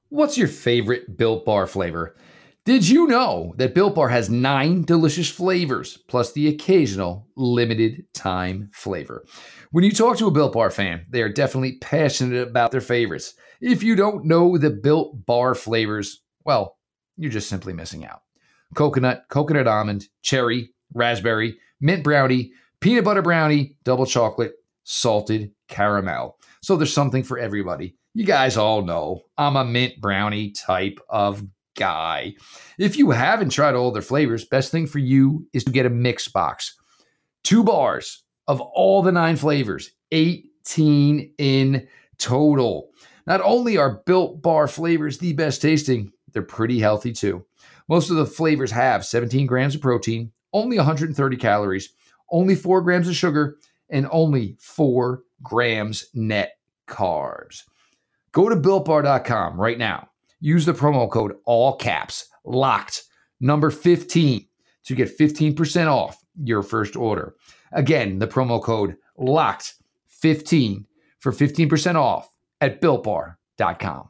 What's 0.10 0.38
your 0.38 0.48
favorite 0.48 1.18
Built 1.18 1.46
Bar 1.46 1.68
flavor? 1.68 2.16
Did 2.64 2.88
you 2.88 3.08
know 3.08 3.56
that 3.58 3.74
Built 3.74 3.96
Bar 3.96 4.10
has 4.10 4.30
nine 4.30 4.84
delicious 4.84 5.30
flavors, 5.30 5.98
plus 6.08 6.32
the 6.32 6.48
occasional 6.48 7.28
limited 7.36 8.06
time 8.14 8.70
flavor? 8.72 9.26
When 9.72 9.84
you 9.84 9.92
talk 9.92 10.18
to 10.18 10.28
a 10.28 10.32
Built 10.32 10.54
Bar 10.54 10.70
fan, 10.70 11.06
they 11.10 11.22
are 11.22 11.32
definitely 11.32 11.78
passionate 11.78 12.48
about 12.48 12.72
their 12.72 12.82
favorites. 12.82 13.34
If 13.62 13.84
you 13.84 13.96
don't 13.96 14.26
know 14.26 14.58
the 14.58 14.72
Built 14.72 15.26
Bar 15.26 15.54
flavors, 15.54 16.22
well, 16.46 16.78
you're 17.16 17.32
just 17.32 17.50
simply 17.50 17.74
missing 17.74 18.06
out. 18.06 18.22
Coconut, 18.74 19.26
coconut 19.30 19.68
almond, 19.68 20.08
cherry, 20.24 20.74
raspberry, 20.94 21.58
mint 21.80 22.04
brownie, 22.04 22.54
peanut 22.80 23.04
butter 23.04 23.22
brownie, 23.22 23.78
double 23.84 24.06
chocolate, 24.08 24.54
salted 24.84 25.52
caramel. 25.68 26.38
So 26.64 26.76
there's 26.76 26.94
something 26.94 27.24
for 27.24 27.38
everybody. 27.38 27.96
You 28.14 28.26
guys 28.26 28.58
all 28.58 28.82
know 28.82 29.22
I'm 29.38 29.56
a 29.56 29.64
mint 29.64 30.02
brownie 30.02 30.52
type 30.52 31.00
of 31.10 31.44
guy. 31.78 32.34
If 32.78 32.98
you 32.98 33.12
haven't 33.12 33.50
tried 33.50 33.76
all 33.76 33.92
their 33.92 34.02
flavors, 34.02 34.46
best 34.46 34.72
thing 34.72 34.88
for 34.88 35.00
you 35.00 35.48
is 35.54 35.64
to 35.66 35.72
get 35.72 35.86
a 35.86 35.90
mix 35.90 36.28
box. 36.28 36.76
Two 37.44 37.64
bars 37.64 38.24
of 38.48 38.60
all 38.60 39.02
the 39.02 39.12
nine 39.12 39.38
flavors, 39.38 39.92
18 40.12 41.34
in 41.38 41.88
total. 42.18 42.90
Not 43.28 43.42
only 43.42 43.78
are 43.78 44.02
built 44.06 44.42
bar 44.42 44.68
flavors 44.68 45.18
the 45.18 45.34
best 45.34 45.62
tasting, 45.62 46.12
they're 46.34 46.42
pretty 46.42 46.80
healthy 46.80 47.12
too. 47.12 47.46
Most 47.88 48.10
of 48.10 48.16
the 48.16 48.26
flavors 48.26 48.72
have 48.72 49.06
17 49.06 49.46
grams 49.46 49.76
of 49.76 49.82
protein, 49.82 50.32
only 50.54 50.78
130 50.78 51.38
calories, 51.38 51.90
only 52.32 52.56
4 52.56 52.82
grams 52.82 53.08
of 53.08 53.16
sugar, 53.16 53.58
and 53.90 54.08
only 54.12 54.56
4 54.60 55.24
grams 55.44 56.06
net 56.14 56.54
carbs. 56.88 57.64
Go 58.32 58.48
to 58.48 58.56
builtbar.com 58.56 59.60
right 59.60 59.78
now. 59.78 60.08
Use 60.40 60.66
the 60.66 60.74
promo 60.74 61.10
code 61.10 61.36
all 61.46 61.76
caps 61.76 62.30
locked 62.46 63.04
number 63.40 63.70
15 63.70 64.48
to 64.86 64.96
get 64.96 65.18
15% 65.18 65.88
off 65.88 66.24
your 66.42 66.64
first 66.64 66.96
order. 66.96 67.36
Again, 67.74 68.20
the 68.20 68.28
promo 68.28 68.62
code 68.62 68.96
locked 69.18 69.76
15 70.08 70.86
for 71.20 71.32
15% 71.32 71.96
off 71.96 72.30
at 72.62 72.80
builtbar.com. 72.80 74.08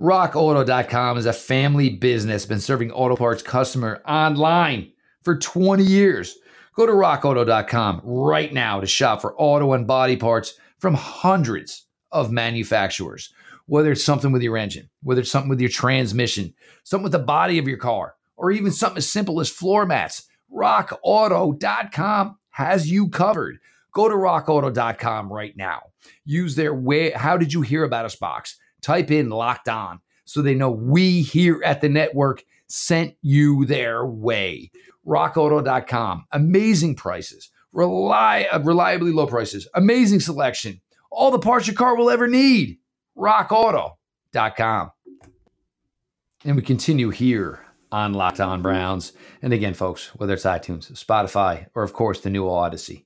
RockAuto.com 0.00 1.16
is 1.16 1.26
a 1.26 1.32
family 1.32 1.88
business, 1.90 2.44
been 2.44 2.60
serving 2.60 2.90
auto 2.90 3.14
parts 3.14 3.42
customer 3.42 4.02
online 4.06 4.90
for 5.22 5.38
20 5.38 5.84
years. 5.84 6.36
Go 6.74 6.86
to 6.86 6.92
rockauto.com 6.92 8.00
right 8.04 8.52
now 8.52 8.80
to 8.80 8.86
shop 8.86 9.20
for 9.20 9.34
auto 9.38 9.74
and 9.74 9.86
body 9.86 10.16
parts 10.16 10.54
from 10.78 10.94
hundreds 10.94 11.86
of 12.10 12.32
manufacturers, 12.32 13.32
whether 13.66 13.92
it's 13.92 14.04
something 14.04 14.32
with 14.32 14.42
your 14.42 14.56
engine, 14.56 14.90
whether 15.04 15.20
it's 15.20 15.30
something 15.30 15.50
with 15.50 15.60
your 15.60 15.70
transmission, 15.70 16.52
something 16.82 17.04
with 17.04 17.12
the 17.12 17.18
body 17.20 17.58
of 17.58 17.68
your 17.68 17.76
car, 17.78 18.16
or 18.36 18.50
even 18.50 18.72
something 18.72 18.98
as 18.98 19.08
simple 19.08 19.40
as 19.40 19.48
floor 19.48 19.86
mats. 19.86 20.24
RockAuto.com 20.52 22.38
has 22.50 22.90
you 22.90 23.08
covered. 23.08 23.58
Go 23.92 24.08
to 24.08 24.14
rockauto.com 24.14 25.32
right 25.32 25.56
now. 25.56 25.82
Use 26.24 26.54
their 26.56 26.74
way. 26.74 27.10
How 27.10 27.36
did 27.36 27.52
you 27.52 27.60
hear 27.60 27.84
about 27.84 28.04
us 28.04 28.16
box? 28.16 28.58
Type 28.80 29.10
in 29.10 29.30
locked 29.30 29.68
on 29.68 30.00
so 30.24 30.42
they 30.42 30.54
know 30.54 30.70
we 30.70 31.22
here 31.22 31.60
at 31.64 31.80
the 31.80 31.88
network 31.88 32.44
sent 32.68 33.14
you 33.22 33.64
their 33.66 34.06
way. 34.06 34.70
RockAuto.com. 35.06 36.24
Amazing 36.32 36.96
prices, 36.96 37.50
rely, 37.72 38.46
uh, 38.50 38.60
reliably 38.60 39.12
low 39.12 39.26
prices, 39.26 39.68
amazing 39.74 40.20
selection 40.20 40.80
all 41.12 41.30
the 41.30 41.38
parts 41.38 41.66
your 41.66 41.76
car 41.76 41.94
will 41.96 42.10
ever 42.10 42.26
need. 42.26 42.78
RockAuto.com. 43.16 44.90
And 46.44 46.56
we 46.56 46.62
continue 46.62 47.10
here 47.10 47.64
on 47.92 48.14
Locked 48.14 48.40
On 48.40 48.62
Browns. 48.62 49.12
And 49.42 49.52
again, 49.52 49.74
folks, 49.74 50.08
whether 50.16 50.32
it's 50.32 50.44
iTunes, 50.44 50.90
Spotify, 50.92 51.66
or 51.74 51.82
of 51.82 51.92
course 51.92 52.20
the 52.20 52.30
new 52.30 52.44
Audacy, 52.44 53.04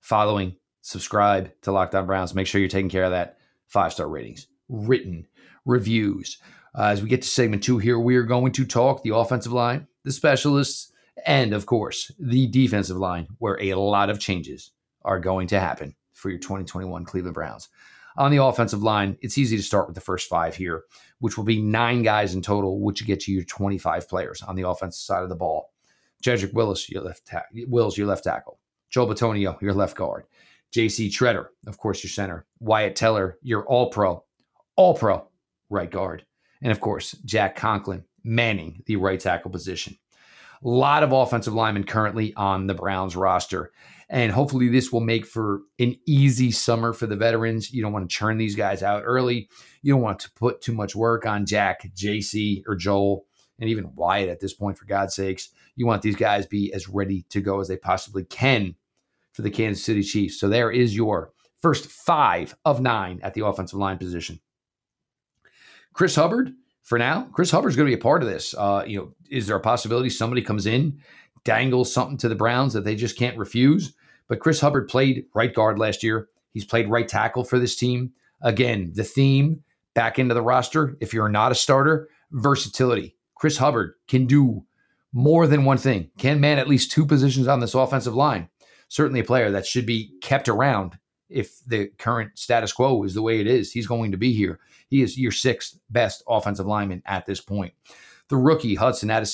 following, 0.00 0.56
subscribe 0.82 1.50
to 1.62 1.72
Locked 1.72 1.94
On 1.94 2.06
Browns. 2.06 2.34
Make 2.34 2.46
sure 2.46 2.60
you're 2.60 2.68
taking 2.68 2.90
care 2.90 3.04
of 3.04 3.10
that. 3.10 3.38
Five 3.66 3.92
star 3.92 4.08
ratings, 4.08 4.46
written 4.68 5.26
reviews. 5.64 6.38
Uh, 6.74 6.84
as 6.84 7.02
we 7.02 7.08
get 7.08 7.22
to 7.22 7.28
segment 7.28 7.62
two 7.62 7.78
here, 7.78 7.98
we 7.98 8.16
are 8.16 8.22
going 8.22 8.52
to 8.52 8.64
talk 8.64 9.02
the 9.02 9.14
offensive 9.14 9.52
line, 9.52 9.86
the 10.04 10.12
specialists, 10.12 10.92
and 11.26 11.52
of 11.52 11.66
course, 11.66 12.10
the 12.18 12.46
defensive 12.46 12.96
line, 12.96 13.26
where 13.38 13.60
a 13.60 13.74
lot 13.74 14.10
of 14.10 14.20
changes 14.20 14.70
are 15.04 15.18
going 15.18 15.48
to 15.48 15.60
happen 15.60 15.94
for 16.12 16.30
your 16.30 16.38
2021 16.38 17.04
Cleveland 17.04 17.34
Browns. 17.34 17.68
On 18.16 18.30
the 18.32 18.42
offensive 18.42 18.82
line, 18.82 19.16
it's 19.20 19.38
easy 19.38 19.56
to 19.56 19.62
start 19.62 19.86
with 19.86 19.94
the 19.94 20.00
first 20.00 20.28
five 20.28 20.56
here, 20.56 20.82
which 21.20 21.36
will 21.36 21.44
be 21.44 21.62
nine 21.62 22.02
guys 22.02 22.34
in 22.34 22.42
total, 22.42 22.80
which 22.80 23.06
gets 23.06 23.28
you 23.28 23.36
your 23.36 23.44
25 23.44 24.08
players 24.08 24.42
on 24.42 24.56
the 24.56 24.68
offensive 24.68 25.00
side 25.00 25.22
of 25.22 25.28
the 25.28 25.36
ball. 25.36 25.72
Jedrick 26.22 26.52
Willis, 26.52 26.90
your 26.90 27.02
left 27.02 27.26
ta- 27.26 27.44
Wills, 27.68 27.96
your 27.96 28.08
left 28.08 28.24
tackle. 28.24 28.58
Joel 28.90 29.08
Bitonio, 29.08 29.60
your 29.60 29.74
left 29.74 29.96
guard. 29.96 30.24
J.C. 30.72 31.08
Tretter, 31.08 31.46
of 31.66 31.78
course, 31.78 32.02
your 32.02 32.10
center. 32.10 32.46
Wyatt 32.60 32.96
Teller, 32.96 33.38
your 33.42 33.66
all 33.66 33.90
pro, 33.90 34.24
all 34.76 34.94
pro 34.94 35.28
right 35.70 35.90
guard. 35.90 36.24
And 36.62 36.72
of 36.72 36.80
course, 36.80 37.12
Jack 37.24 37.56
Conklin, 37.56 38.04
manning 38.24 38.82
the 38.86 38.96
right 38.96 39.20
tackle 39.20 39.50
position. 39.50 39.96
A 40.64 40.68
lot 40.68 41.02
of 41.02 41.12
offensive 41.12 41.54
linemen 41.54 41.84
currently 41.84 42.34
on 42.34 42.66
the 42.66 42.74
Browns 42.74 43.14
roster. 43.14 43.72
And 44.10 44.32
hopefully, 44.32 44.68
this 44.68 44.90
will 44.90 45.00
make 45.00 45.26
for 45.26 45.60
an 45.78 45.94
easy 46.06 46.50
summer 46.50 46.92
for 46.92 47.06
the 47.06 47.16
veterans. 47.16 47.72
You 47.72 47.82
don't 47.82 47.92
want 47.92 48.08
to 48.08 48.14
churn 48.14 48.38
these 48.38 48.56
guys 48.56 48.82
out 48.82 49.02
early. 49.04 49.48
You 49.82 49.92
don't 49.92 50.02
want 50.02 50.18
to 50.20 50.32
put 50.32 50.60
too 50.60 50.72
much 50.72 50.96
work 50.96 51.26
on 51.26 51.46
Jack, 51.46 51.88
JC, 51.94 52.62
or 52.66 52.74
Joel, 52.74 53.26
and 53.60 53.68
even 53.68 53.94
Wyatt 53.94 54.30
at 54.30 54.40
this 54.40 54.54
point, 54.54 54.78
for 54.78 54.86
God's 54.86 55.14
sakes. 55.14 55.50
You 55.76 55.86
want 55.86 56.02
these 56.02 56.16
guys 56.16 56.46
be 56.46 56.72
as 56.72 56.88
ready 56.88 57.24
to 57.28 57.40
go 57.40 57.60
as 57.60 57.68
they 57.68 57.76
possibly 57.76 58.24
can 58.24 58.74
for 59.38 59.42
the 59.42 59.50
Kansas 59.52 59.84
City 59.84 60.02
Chiefs. 60.02 60.40
So 60.40 60.48
there 60.48 60.68
is 60.68 60.96
your 60.96 61.30
first 61.62 61.86
five 61.86 62.56
of 62.64 62.80
nine 62.80 63.20
at 63.22 63.34
the 63.34 63.46
offensive 63.46 63.78
line 63.78 63.96
position. 63.96 64.40
Chris 65.92 66.16
Hubbard, 66.16 66.50
for 66.82 66.98
now, 66.98 67.28
Chris 67.32 67.52
Hubbard's 67.52 67.76
going 67.76 67.86
to 67.86 67.96
be 67.96 68.00
a 68.00 68.02
part 68.02 68.24
of 68.24 68.28
this. 68.28 68.52
Uh, 68.58 68.82
you 68.84 68.98
know, 68.98 69.14
is 69.30 69.46
there 69.46 69.54
a 69.54 69.60
possibility 69.60 70.10
somebody 70.10 70.42
comes 70.42 70.66
in, 70.66 70.98
dangles 71.44 71.94
something 71.94 72.16
to 72.16 72.28
the 72.28 72.34
Browns 72.34 72.72
that 72.72 72.82
they 72.82 72.96
just 72.96 73.16
can't 73.16 73.38
refuse? 73.38 73.94
But 74.26 74.40
Chris 74.40 74.60
Hubbard 74.60 74.88
played 74.88 75.26
right 75.32 75.54
guard 75.54 75.78
last 75.78 76.02
year. 76.02 76.28
He's 76.50 76.64
played 76.64 76.90
right 76.90 77.06
tackle 77.06 77.44
for 77.44 77.60
this 77.60 77.76
team. 77.76 78.10
Again, 78.42 78.90
the 78.92 79.04
theme 79.04 79.62
back 79.94 80.18
into 80.18 80.34
the 80.34 80.42
roster, 80.42 80.96
if 81.00 81.14
you're 81.14 81.28
not 81.28 81.52
a 81.52 81.54
starter, 81.54 82.08
versatility. 82.32 83.14
Chris 83.36 83.58
Hubbard 83.58 83.94
can 84.08 84.26
do 84.26 84.64
more 85.12 85.46
than 85.46 85.64
one 85.64 85.78
thing, 85.78 86.10
can 86.18 86.40
man 86.40 86.58
at 86.58 86.66
least 86.66 86.90
two 86.90 87.06
positions 87.06 87.46
on 87.46 87.60
this 87.60 87.74
offensive 87.74 88.16
line. 88.16 88.48
Certainly 88.88 89.20
a 89.20 89.24
player 89.24 89.50
that 89.50 89.66
should 89.66 89.86
be 89.86 90.12
kept 90.20 90.48
around 90.48 90.98
if 91.28 91.60
the 91.66 91.88
current 91.98 92.38
status 92.38 92.72
quo 92.72 93.02
is 93.02 93.14
the 93.14 93.22
way 93.22 93.40
it 93.40 93.46
is. 93.46 93.72
He's 93.72 93.86
going 93.86 94.12
to 94.12 94.16
be 94.16 94.32
here. 94.32 94.58
He 94.88 95.02
is 95.02 95.18
your 95.18 95.32
sixth 95.32 95.78
best 95.90 96.22
offensive 96.26 96.66
lineman 96.66 97.02
at 97.06 97.26
this 97.26 97.40
point. 97.40 97.74
The 98.28 98.36
rookie 98.36 98.74
Hudson 98.74 99.10
out. 99.10 99.26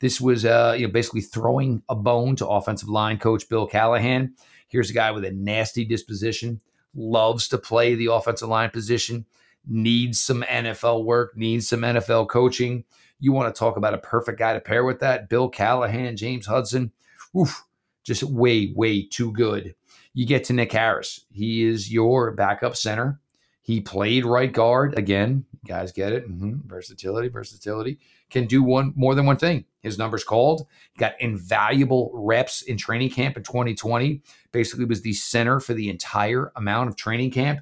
This 0.00 0.20
was 0.20 0.44
uh, 0.44 0.74
you 0.78 0.86
know 0.86 0.92
basically 0.92 1.20
throwing 1.20 1.82
a 1.88 1.94
bone 1.94 2.36
to 2.36 2.46
offensive 2.46 2.88
line 2.88 3.18
coach 3.18 3.48
Bill 3.48 3.66
Callahan. 3.66 4.34
Here's 4.68 4.90
a 4.90 4.94
guy 4.94 5.10
with 5.10 5.24
a 5.24 5.32
nasty 5.32 5.84
disposition, 5.84 6.60
loves 6.94 7.48
to 7.48 7.58
play 7.58 7.94
the 7.94 8.06
offensive 8.06 8.48
line 8.48 8.70
position, 8.70 9.26
needs 9.66 10.20
some 10.20 10.42
NFL 10.42 11.04
work, 11.04 11.36
needs 11.36 11.68
some 11.68 11.80
NFL 11.80 12.28
coaching. 12.28 12.84
You 13.18 13.32
want 13.32 13.52
to 13.54 13.58
talk 13.58 13.76
about 13.76 13.94
a 13.94 13.98
perfect 13.98 14.38
guy 14.38 14.54
to 14.54 14.60
pair 14.60 14.84
with 14.84 15.00
that? 15.00 15.28
Bill 15.28 15.48
Callahan, 15.48 16.16
James 16.16 16.46
Hudson. 16.46 16.92
Oof, 17.36 17.64
just 18.04 18.22
way, 18.22 18.72
way 18.74 19.06
too 19.06 19.32
good. 19.32 19.74
you 20.14 20.26
get 20.26 20.44
to 20.44 20.52
Nick 20.52 20.72
Harris. 20.72 21.24
He 21.30 21.64
is 21.64 21.92
your 21.92 22.32
backup 22.32 22.76
center. 22.76 23.20
He 23.62 23.80
played 23.80 24.24
right 24.24 24.52
guard 24.52 24.98
again. 24.98 25.44
Guys 25.66 25.92
get 25.92 26.12
it? 26.12 26.28
Mm-hmm. 26.28 26.66
Versatility, 26.66 27.28
versatility. 27.28 27.98
Can 28.30 28.46
do 28.46 28.62
one 28.62 28.92
more 28.96 29.14
than 29.14 29.26
one 29.26 29.36
thing. 29.36 29.64
His 29.80 29.98
numbers 29.98 30.24
called. 30.24 30.66
Got 30.98 31.20
invaluable 31.20 32.10
reps 32.14 32.62
in 32.62 32.76
training 32.76 33.10
camp 33.10 33.36
in 33.36 33.42
2020. 33.42 34.22
Basically, 34.52 34.84
was 34.86 35.02
the 35.02 35.12
center 35.12 35.60
for 35.60 35.74
the 35.74 35.88
entire 35.88 36.50
amount 36.56 36.88
of 36.88 36.96
training 36.96 37.30
camp. 37.30 37.60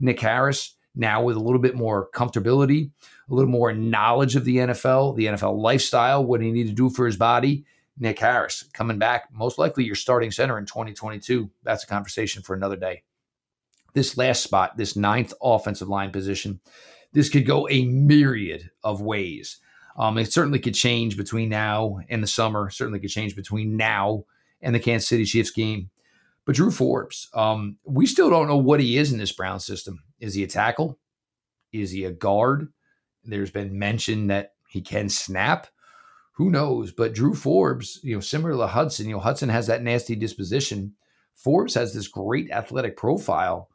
Nick 0.00 0.20
Harris 0.20 0.74
now 0.94 1.22
with 1.22 1.36
a 1.36 1.40
little 1.40 1.60
bit 1.60 1.76
more 1.76 2.10
comfortability, 2.10 2.90
a 3.30 3.34
little 3.34 3.50
more 3.50 3.72
knowledge 3.72 4.36
of 4.36 4.44
the 4.44 4.56
NFL, 4.56 5.16
the 5.16 5.26
NFL 5.26 5.58
lifestyle, 5.58 6.24
what 6.24 6.40
he 6.40 6.50
needed 6.50 6.70
to 6.70 6.74
do 6.74 6.90
for 6.90 7.06
his 7.06 7.16
body. 7.16 7.64
Nick 7.98 8.18
Harris 8.18 8.64
coming 8.72 8.98
back, 8.98 9.28
most 9.32 9.58
likely 9.58 9.84
your 9.84 9.94
starting 9.94 10.30
center 10.30 10.58
in 10.58 10.66
2022. 10.66 11.50
That's 11.62 11.84
a 11.84 11.88
conversation 11.88 12.42
for 12.42 12.54
another 12.54 12.76
day. 12.76 13.02
This 13.94 14.16
last 14.16 14.42
spot, 14.42 14.76
this 14.76 14.96
ninth 14.96 15.32
offensive 15.42 15.88
line 15.88 16.10
position, 16.10 16.60
this 17.12 17.28
could 17.28 17.46
go 17.46 17.68
a 17.68 17.86
myriad 17.86 18.70
of 18.84 19.00
ways. 19.00 19.58
Um, 19.96 20.18
it 20.18 20.32
certainly 20.32 20.60
could 20.60 20.74
change 20.74 21.16
between 21.16 21.48
now 21.48 21.98
and 22.08 22.22
the 22.22 22.28
summer. 22.28 22.70
Certainly 22.70 23.00
could 23.00 23.10
change 23.10 23.34
between 23.34 23.76
now 23.76 24.24
and 24.60 24.74
the 24.74 24.80
Kansas 24.80 25.08
City 25.08 25.24
Chiefs 25.24 25.50
game. 25.50 25.90
But 26.44 26.54
Drew 26.54 26.70
Forbes, 26.70 27.28
um, 27.34 27.76
we 27.84 28.06
still 28.06 28.30
don't 28.30 28.48
know 28.48 28.56
what 28.56 28.80
he 28.80 28.96
is 28.96 29.12
in 29.12 29.18
this 29.18 29.32
Brown 29.32 29.60
system. 29.60 30.02
Is 30.20 30.34
he 30.34 30.44
a 30.44 30.46
tackle? 30.46 30.98
Is 31.72 31.90
he 31.90 32.04
a 32.04 32.12
guard? 32.12 32.72
There's 33.24 33.50
been 33.50 33.78
mention 33.78 34.28
that 34.28 34.52
he 34.68 34.80
can 34.80 35.08
snap. 35.08 35.66
Who 36.38 36.50
knows? 36.50 36.92
But 36.92 37.14
Drew 37.14 37.34
Forbes, 37.34 37.98
you 38.04 38.14
know, 38.14 38.20
similar 38.20 38.52
to 38.52 38.68
Hudson, 38.68 39.08
you 39.08 39.14
know, 39.16 39.20
Hudson 39.20 39.48
has 39.48 39.66
that 39.66 39.82
nasty 39.82 40.14
disposition. 40.14 40.94
Forbes 41.34 41.74
has 41.74 41.92
this 41.92 42.06
great 42.06 42.48
athletic 42.52 42.96
profile 42.96 43.68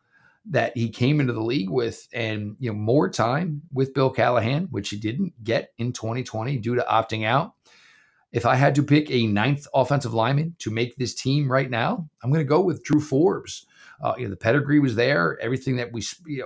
that 0.50 0.76
he 0.78 0.90
came 0.90 1.20
into 1.20 1.34
the 1.34 1.44
league 1.44 1.70
with 1.70 2.08
and 2.14 2.56
you 2.60 2.72
know 2.72 2.78
more 2.78 3.10
time 3.10 3.64
with 3.74 3.94
Bill 3.94 4.10
Callahan, 4.10 4.70
which 4.72 4.90
he 4.90 4.98
didn't 4.98 5.34
get 5.44 5.74
in 5.78 5.92
2020 5.92 6.58
due 6.60 6.76
to 6.76 6.86
opting 6.90 7.26
out. 7.26 7.54
If 8.32 8.46
I 8.46 8.56
had 8.56 8.76
to 8.76 8.84
pick 8.84 9.12
a 9.12 9.28
ninth 9.28 9.68
offensive 9.74 10.14
lineman 10.14 10.56
to 10.60 10.72
make 10.72 10.96
this 10.96 11.14
team 11.14 11.52
right 11.52 11.70
now, 11.70 12.08
I'm 12.24 12.32
going 12.32 12.46
to 12.46 12.50
go 12.50 12.62
with 12.62 12.84
Drew 12.86 13.02
Forbes. 13.02 13.66
Uh, 14.02 14.14
you 14.18 14.24
know, 14.24 14.30
the 14.30 14.38
pedigree 14.38 14.80
was 14.80 14.96
there. 14.96 15.38
Everything 15.42 15.76
that 15.76 15.92
we 15.92 16.02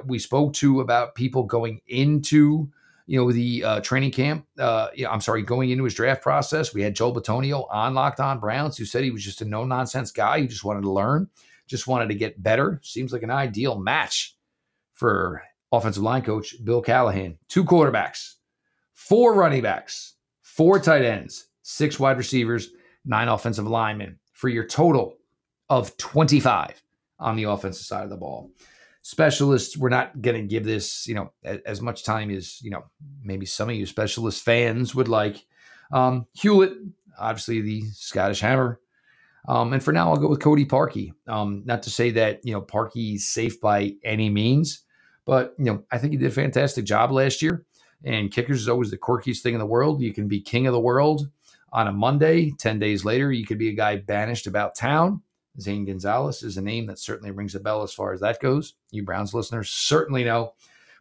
we 0.06 0.18
spoke 0.18 0.54
to 0.54 0.82
about 0.82 1.14
people 1.14 1.44
going 1.44 1.82
into 1.88 2.72
you 3.08 3.18
know 3.18 3.32
the 3.32 3.64
uh, 3.64 3.80
training 3.80 4.12
camp. 4.12 4.46
Uh, 4.60 4.90
I'm 5.10 5.22
sorry, 5.22 5.42
going 5.42 5.72
into 5.72 5.86
his 5.86 5.94
draft 5.94 6.22
process. 6.22 6.74
We 6.74 6.82
had 6.82 6.96
Joel 6.96 7.16
Bitonio 7.16 7.66
on 7.72 7.94
Locked 7.94 8.20
On 8.20 8.40
Browns, 8.40 8.78
who 8.78 8.86
said 8.86 9.04
he 9.04 9.12
was 9.12 9.24
just 9.24 9.42
a 9.42 9.46
no 9.46 9.64
nonsense 9.64 10.12
guy 10.12 10.42
who 10.42 10.48
just 10.48 10.66
wanted 10.66 10.82
to 10.82 10.92
learn, 10.92 11.30
just 11.68 11.88
wanted 11.88 12.10
to 12.10 12.16
get 12.16 12.44
better. 12.44 12.80
Seems 12.84 13.14
like 13.14 13.24
an 13.24 13.32
ideal 13.32 13.80
match 13.80 14.36
for 14.92 15.42
offensive 15.72 16.04
line 16.04 16.22
coach 16.22 16.56
Bill 16.64 16.82
Callahan. 16.82 17.38
Two 17.48 17.64
quarterbacks, 17.64 18.36
four 18.94 19.34
running 19.34 19.62
backs, 19.62 20.16
four 20.42 20.78
tight 20.80 21.04
ends, 21.04 21.48
six 21.62 22.00
wide 22.00 22.18
receivers, 22.18 22.70
nine 23.06 23.30
offensive 23.30 23.68
linemen 23.68 24.20
for 24.34 24.50
your 24.50 24.66
total 24.66 25.16
of 25.70 25.96
25 25.98 26.84
on 27.20 27.36
the 27.36 27.44
offensive 27.44 27.86
side 27.86 28.04
of 28.04 28.10
the 28.10 28.18
ball. 28.18 28.52
Specialists, 29.08 29.78
we're 29.78 29.88
not 29.88 30.22
going 30.22 30.36
to 30.36 30.46
give 30.46 30.66
this, 30.66 31.08
you 31.08 31.16
know, 31.16 31.32
as 31.66 31.82
much 31.82 32.04
time 32.04 32.30
as, 32.30 32.62
you 32.62 32.70
know, 32.70 32.84
maybe 33.24 33.46
some 33.46 33.70
of 33.70 33.76
you 33.76 33.86
specialist 33.86 34.44
fans 34.44 34.94
would 34.94 35.08
like. 35.08 35.46
Um, 35.94 36.28
Hewlett, 36.34 36.74
obviously 37.18 37.62
the 37.62 37.84
Scottish 37.94 38.42
Hammer. 38.42 38.82
Um, 39.48 39.72
and 39.72 39.82
for 39.82 39.94
now, 39.94 40.10
I'll 40.10 40.18
go 40.18 40.28
with 40.28 40.42
Cody 40.42 40.66
Parkey. 40.66 41.14
Um, 41.26 41.64
not 41.64 41.84
to 41.84 41.90
say 41.90 42.12
that, 42.12 42.42
you 42.44 42.52
know, 42.52 42.62
Parkey's 42.62 43.30
safe 43.30 43.62
by 43.62 43.94
any 44.04 44.30
means, 44.30 44.84
but, 45.24 45.56
you 45.58 45.64
know, 45.64 45.86
I 45.90 46.00
think 46.00 46.12
he 46.12 46.18
did 46.18 46.28
a 46.28 46.32
fantastic 46.36 46.84
job 46.84 47.10
last 47.10 47.42
year. 47.42 47.66
And 48.04 48.30
kickers 48.30 48.60
is 48.60 48.68
always 48.68 48.92
the 48.92 48.98
quirkiest 48.98 49.40
thing 49.40 49.54
in 49.54 49.62
the 49.62 49.66
world. 49.66 50.02
You 50.02 50.14
can 50.14 50.28
be 50.28 50.42
king 50.42 50.68
of 50.68 50.74
the 50.74 50.82
world 50.82 51.30
on 51.72 51.88
a 51.88 51.94
Monday. 51.94 52.52
10 52.60 52.78
days 52.78 53.06
later, 53.06 53.32
you 53.32 53.46
could 53.46 53.58
be 53.58 53.70
a 53.70 53.74
guy 53.74 53.96
banished 53.96 54.48
about 54.48 54.76
town. 54.76 55.22
Zane 55.60 55.86
Gonzalez 55.86 56.44
is 56.44 56.58
a 56.58 56.62
name 56.62 56.86
that 56.88 57.00
certainly 57.00 57.32
rings 57.32 57.56
a 57.56 57.60
bell 57.60 57.84
as 57.84 57.94
far 57.94 58.14
as 58.14 58.20
that 58.22 58.40
goes. 58.40 58.76
You 58.92 59.04
Browns 59.04 59.34
listeners 59.34 59.70
certainly 59.70 60.24
know. 60.24 60.54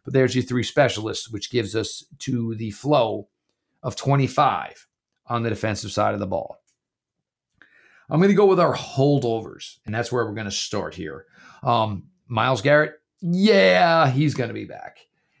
But 0.03 0.13
there's 0.13 0.35
your 0.35 0.43
three 0.43 0.63
specialists, 0.63 1.29
which 1.29 1.51
gives 1.51 1.75
us 1.75 2.05
to 2.19 2.55
the 2.55 2.71
flow 2.71 3.27
of 3.83 3.95
25 3.95 4.87
on 5.27 5.43
the 5.43 5.49
defensive 5.49 5.91
side 5.91 6.13
of 6.13 6.19
the 6.19 6.27
ball. 6.27 6.61
I'm 8.09 8.19
going 8.19 8.29
to 8.29 8.35
go 8.35 8.45
with 8.45 8.59
our 8.59 8.73
holdovers, 8.73 9.79
and 9.85 9.93
that's 9.93 10.11
where 10.11 10.25
we're 10.25 10.33
going 10.33 10.45
to 10.45 10.51
start 10.51 10.95
here. 10.95 11.25
Um, 11.61 12.03
Myles 12.27 12.61
Garrett, 12.61 12.93
yeah, 13.19 14.09
he's 14.09 14.33
going 14.33 14.47
to 14.47 14.53
be 14.53 14.65
back. 14.65 14.99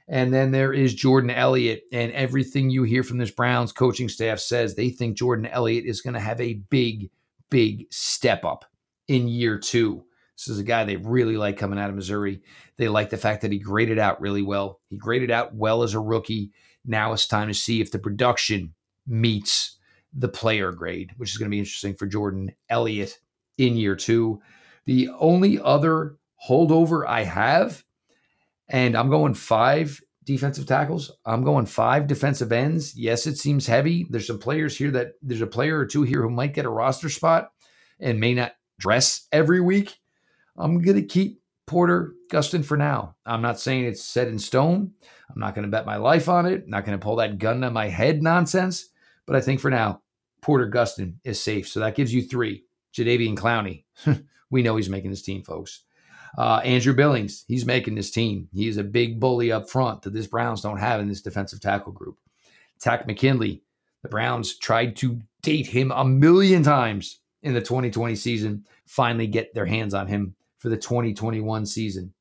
And 0.09 0.33
then 0.33 0.51
there 0.51 0.73
is 0.73 0.93
Jordan 0.93 1.29
Elliott. 1.29 1.83
And 1.91 2.11
everything 2.11 2.69
you 2.69 2.83
hear 2.83 3.03
from 3.03 3.17
this 3.17 3.31
Browns 3.31 3.71
coaching 3.71 4.09
staff 4.09 4.39
says 4.39 4.75
they 4.75 4.89
think 4.89 5.17
Jordan 5.17 5.45
Elliott 5.45 5.85
is 5.85 6.01
going 6.01 6.13
to 6.13 6.19
have 6.19 6.39
a 6.39 6.61
big, 6.69 7.09
big 7.49 7.85
step 7.89 8.45
up 8.45 8.65
in 9.07 9.27
year 9.27 9.57
two. 9.57 10.03
This 10.35 10.49
is 10.49 10.59
a 10.59 10.63
guy 10.63 10.83
they 10.83 10.97
really 10.97 11.37
like 11.37 11.57
coming 11.57 11.79
out 11.79 11.89
of 11.89 11.95
Missouri. 11.95 12.41
They 12.77 12.87
like 12.89 13.09
the 13.09 13.17
fact 13.17 13.41
that 13.41 13.51
he 13.51 13.57
graded 13.59 13.97
out 13.97 14.21
really 14.21 14.43
well. 14.43 14.81
He 14.89 14.97
graded 14.97 15.31
out 15.31 15.55
well 15.55 15.81
as 15.83 15.93
a 15.93 15.99
rookie. 15.99 16.51
Now 16.85 17.13
it's 17.13 17.27
time 17.27 17.47
to 17.47 17.53
see 17.53 17.81
if 17.81 17.91
the 17.91 17.99
production 17.99 18.73
meets 19.07 19.77
the 20.13 20.29
player 20.29 20.71
grade, 20.71 21.11
which 21.17 21.31
is 21.31 21.37
going 21.37 21.49
to 21.49 21.55
be 21.55 21.59
interesting 21.59 21.95
for 21.95 22.05
Jordan 22.05 22.51
Elliott 22.69 23.19
in 23.57 23.77
year 23.77 23.95
two. 23.95 24.41
The 24.85 25.09
only 25.19 25.59
other 25.59 26.17
holdover 26.47 27.05
I 27.07 27.23
have 27.23 27.83
and 28.69 28.95
I'm 28.95 29.09
going 29.09 29.33
five 29.33 30.01
defensive 30.25 30.65
tackles. 30.65 31.11
I'm 31.25 31.43
going 31.43 31.65
five 31.65 32.07
defensive 32.07 32.51
ends. 32.51 32.95
Yes, 32.97 33.27
it 33.27 33.37
seems 33.37 33.65
heavy. 33.65 34.05
There's 34.09 34.27
some 34.27 34.39
players 34.39 34.77
here 34.77 34.91
that 34.91 35.13
there's 35.21 35.41
a 35.41 35.47
player 35.47 35.77
or 35.79 35.85
two 35.85 36.03
here 36.03 36.21
who 36.21 36.29
might 36.29 36.53
get 36.53 36.65
a 36.65 36.69
roster 36.69 37.09
spot 37.09 37.49
and 37.99 38.19
may 38.19 38.33
not 38.33 38.51
dress 38.79 39.27
every 39.31 39.61
week. 39.61 39.97
I'm 40.57 40.81
going 40.81 40.97
to 40.97 41.03
keep 41.03 41.41
Porter 41.65 42.13
Gustin 42.31 42.63
for 42.63 42.77
now. 42.77 43.15
I'm 43.25 43.41
not 43.41 43.59
saying 43.59 43.85
it's 43.85 44.03
set 44.03 44.27
in 44.27 44.39
stone. 44.39 44.93
I'm 45.29 45.39
not 45.39 45.53
going 45.53 45.63
to 45.63 45.71
bet 45.71 45.85
my 45.85 45.97
life 45.97 46.29
on 46.29 46.45
it. 46.45 46.63
I'm 46.63 46.69
not 46.69 46.85
going 46.85 46.97
to 46.97 47.03
pull 47.03 47.17
that 47.17 47.37
gun 47.37 47.61
to 47.61 47.69
my 47.69 47.87
head 47.87 48.23
nonsense. 48.23 48.89
But 49.25 49.35
I 49.35 49.41
think 49.41 49.59
for 49.59 49.69
now, 49.69 50.01
Porter 50.41 50.69
Gustin 50.69 51.15
is 51.23 51.41
safe. 51.41 51.67
So 51.67 51.79
that 51.81 51.95
gives 51.95 52.13
you 52.13 52.21
three. 52.21 52.63
Jadeveon 52.93 53.35
Clowney. 53.35 53.83
we 54.49 54.63
know 54.63 54.75
he's 54.75 54.89
making 54.89 55.11
his 55.11 55.21
team, 55.21 55.43
folks. 55.43 55.83
Uh, 56.37 56.61
Andrew 56.63 56.93
Billings, 56.93 57.45
he's 57.47 57.65
making 57.65 57.95
this 57.95 58.11
team. 58.11 58.47
He's 58.53 58.77
a 58.77 58.83
big 58.83 59.19
bully 59.19 59.51
up 59.51 59.69
front 59.69 60.03
that 60.03 60.13
this 60.13 60.27
Browns 60.27 60.61
don't 60.61 60.77
have 60.77 60.99
in 60.99 61.07
this 61.07 61.21
defensive 61.21 61.59
tackle 61.59 61.91
group. 61.91 62.17
Takk 62.79 63.07
McKinley, 63.07 63.63
the 64.03 64.09
Browns 64.09 64.57
tried 64.57 64.95
to 64.97 65.21
date 65.41 65.67
him 65.67 65.91
a 65.91 66.05
million 66.05 66.63
times 66.63 67.19
in 67.41 67.53
the 67.53 67.61
2020 67.61 68.15
season, 68.15 68.65
finally 68.85 69.27
get 69.27 69.53
their 69.53 69.65
hands 69.65 69.93
on 69.93 70.07
him 70.07 70.35
for 70.57 70.69
the 70.69 70.77
2021 70.77 71.65
season. 71.65 72.13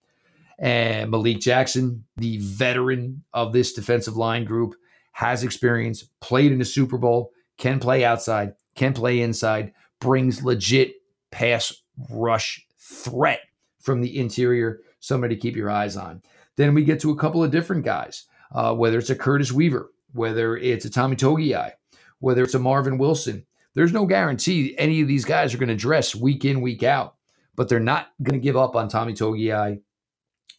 And 0.59 1.11
Malik 1.11 1.41
Jackson, 1.41 2.05
the 2.17 2.39
veteran 2.39 3.25
of 3.33 3.53
this 3.53 3.73
defensive 3.73 4.17
line 4.17 4.45
group, 4.45 4.75
has 5.13 5.43
experience, 5.43 6.05
played 6.21 6.53
in 6.53 6.59
the 6.59 6.65
Super 6.65 6.99
Bowl, 6.99 7.33
can 7.59 7.79
play 7.81 8.05
outside, 8.05 8.55
can 8.75 8.93
play 8.93 9.21
inside, 9.21 9.73
brings 10.01 10.43
legit 10.43 10.95
pass 11.31 11.73
rush 12.11 12.67
threat 12.79 13.41
from 13.81 14.01
the 14.01 14.19
interior, 14.19 14.81
somebody 15.01 15.35
to 15.35 15.41
keep 15.41 15.57
your 15.57 15.71
eyes 15.71 15.97
on. 15.97 16.23
Then 16.57 16.75
we 16.75 16.85
get 16.85 17.01
to 17.01 17.11
a 17.11 17.17
couple 17.17 17.43
of 17.43 17.51
different 17.51 17.85
guys, 17.85 18.25
uh, 18.55 18.75
whether 18.75 18.99
it's 18.99 19.11
a 19.11 19.15
Curtis 19.15 19.53
Weaver, 19.53 19.91
whether 20.13 20.57
it's 20.57 20.85
a 20.85 20.91
Tommy 20.91 21.17
Togiai, 21.17 21.73
whether 22.19 22.43
it's 22.43 22.55
a 22.55 22.59
Marvin 22.59 22.99
Wilson. 22.99 23.47
There's 23.77 23.93
no 23.93 24.07
guarantee 24.07 24.75
any 24.79 25.03
of 25.03 25.07
these 25.07 25.27
guys 25.27 25.55
are 25.55 25.59
going 25.59 25.69
to 25.69 25.77
dress 25.77 26.15
week 26.15 26.47
in, 26.47 26.63
week 26.63 26.83
out, 26.83 27.15
but 27.55 27.69
they're 27.69 27.79
not 27.79 28.09
going 28.23 28.41
to 28.41 28.43
give 28.43 28.57
up 28.57 28.75
on 28.75 28.89
Tommy 28.89 29.13
Togiai. 29.13 29.83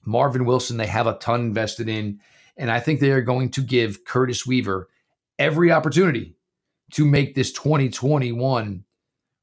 Marvin 0.05 0.45
Wilson, 0.45 0.77
they 0.77 0.85
have 0.85 1.07
a 1.07 1.17
ton 1.17 1.41
invested 1.41 1.89
in. 1.89 2.19
And 2.57 2.69
I 2.69 2.79
think 2.79 2.99
they 2.99 3.11
are 3.11 3.21
going 3.21 3.49
to 3.51 3.61
give 3.61 4.05
Curtis 4.05 4.45
Weaver 4.45 4.87
every 5.39 5.71
opportunity 5.71 6.35
to 6.93 7.05
make 7.05 7.33
this 7.33 7.51
2021 7.53 8.83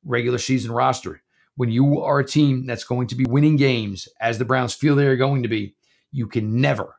regular 0.05 0.39
season 0.39 0.71
roster 0.71 1.21
when 1.57 1.69
you 1.69 2.01
are 2.01 2.21
a 2.21 2.25
team 2.25 2.67
that's 2.67 2.85
going 2.85 3.09
to 3.09 3.17
be 3.17 3.27
winning 3.29 3.57
games, 3.57 4.09
as 4.21 4.39
the 4.39 4.45
Browns 4.45 4.75
feel 4.75 4.95
they 4.95 5.07
are 5.07 5.17
going 5.17 5.43
to 5.43 5.49
be, 5.49 5.75
you 6.13 6.29
can 6.29 6.61
never, 6.61 6.97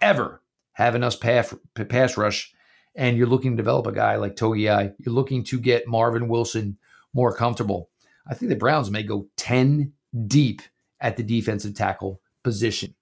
ever 0.00 0.42
have 0.72 0.94
enough 0.94 1.20
pass, 1.20 1.54
pass 1.88 2.16
rush. 2.16 2.53
And 2.94 3.16
you're 3.16 3.26
looking 3.26 3.52
to 3.52 3.56
develop 3.56 3.86
a 3.86 3.92
guy 3.92 4.16
like 4.16 4.36
Togiai. 4.36 4.94
You're 4.98 5.14
looking 5.14 5.42
to 5.44 5.58
get 5.58 5.88
Marvin 5.88 6.28
Wilson 6.28 6.78
more 7.12 7.34
comfortable. 7.34 7.90
I 8.26 8.34
think 8.34 8.50
the 8.50 8.56
Browns 8.56 8.90
may 8.90 9.02
go 9.02 9.26
10 9.36 9.92
deep 10.26 10.62
at 11.00 11.16
the 11.16 11.22
defensive 11.22 11.74
tackle 11.74 12.20
position. 12.42 12.94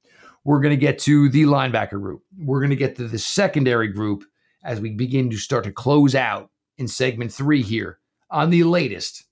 We're 0.45 0.61
going 0.61 0.71
to 0.71 0.81
get 0.81 0.99
to 1.01 1.29
the 1.29 1.45
linebacker 1.45 2.01
group. 2.01 2.23
We're 2.37 2.61
going 2.61 2.71
to 2.71 2.77
get 2.77 2.97
to 2.97 3.07
the 3.07 3.19
secondary 3.19 3.89
group 3.89 4.25
as 4.65 4.81
we 4.81 4.91
begin 4.91 5.31
to 5.31 5.37
start 5.37 5.65
to 5.65 5.73
close 5.73 6.15
out 6.15 6.51
in 6.79 6.89
segment 6.89 7.33
three 7.33 7.63
here 7.63 7.99
on 8.31 8.51
the 8.51 8.65
latest 8.65 9.25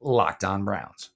Locked 0.00 0.44
On 0.44 0.64
Browns. 0.64 1.10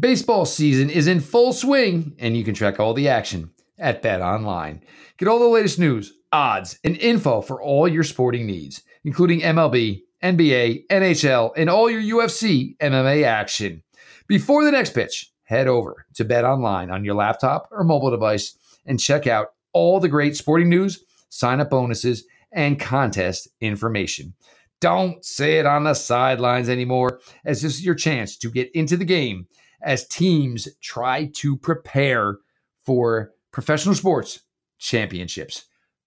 Baseball 0.00 0.46
season 0.46 0.90
is 0.90 1.06
in 1.06 1.20
full 1.20 1.52
swing, 1.52 2.16
and 2.18 2.36
you 2.36 2.42
can 2.42 2.54
track 2.54 2.80
all 2.80 2.94
the 2.94 3.08
action 3.08 3.50
at 3.78 4.02
Bet 4.02 4.20
Online. 4.20 4.82
Get 5.18 5.28
all 5.28 5.38
the 5.38 5.46
latest 5.46 5.78
news, 5.78 6.12
odds, 6.32 6.78
and 6.84 6.96
info 6.96 7.40
for 7.40 7.60
all 7.60 7.88
your 7.88 8.04
sporting 8.04 8.46
needs, 8.46 8.82
including 9.04 9.40
MLB, 9.40 10.02
NBA, 10.22 10.86
NHL, 10.88 11.52
and 11.56 11.70
all 11.70 11.90
your 11.90 12.00
UFC 12.00 12.76
MMA 12.78 13.24
action. 13.24 13.82
Before 14.26 14.64
the 14.64 14.72
next 14.72 14.90
pitch, 14.90 15.32
head 15.44 15.68
over 15.68 16.06
to 16.14 16.24
Bet 16.24 16.44
Online 16.44 16.90
on 16.90 17.04
your 17.04 17.14
laptop 17.14 17.68
or 17.70 17.84
mobile 17.84 18.10
device 18.10 18.56
and 18.84 18.98
check 18.98 19.26
out 19.26 19.48
all 19.72 20.00
the 20.00 20.08
great 20.08 20.36
sporting 20.36 20.68
news, 20.68 21.04
sign 21.28 21.60
up 21.60 21.70
bonuses, 21.70 22.24
and 22.52 22.80
contest 22.80 23.48
information. 23.60 24.34
Don't 24.80 25.24
sit 25.24 25.66
on 25.66 25.84
the 25.84 25.94
sidelines 25.94 26.68
anymore, 26.68 27.20
as 27.44 27.62
this 27.62 27.74
is 27.74 27.84
your 27.84 27.94
chance 27.94 28.36
to 28.38 28.50
get 28.50 28.70
into 28.72 28.96
the 28.96 29.04
game 29.04 29.46
as 29.82 30.06
teams 30.08 30.68
try 30.80 31.30
to 31.34 31.56
prepare 31.56 32.38
for 32.84 33.32
professional 33.56 33.94
sports 33.94 34.40
championships. 34.78 35.64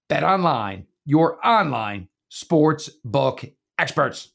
Bet 0.07 0.23
online, 0.23 0.85
your 1.03 1.43
online 1.43 2.07
sports 2.27 2.91
book 3.03 3.43
experts. 3.79 4.29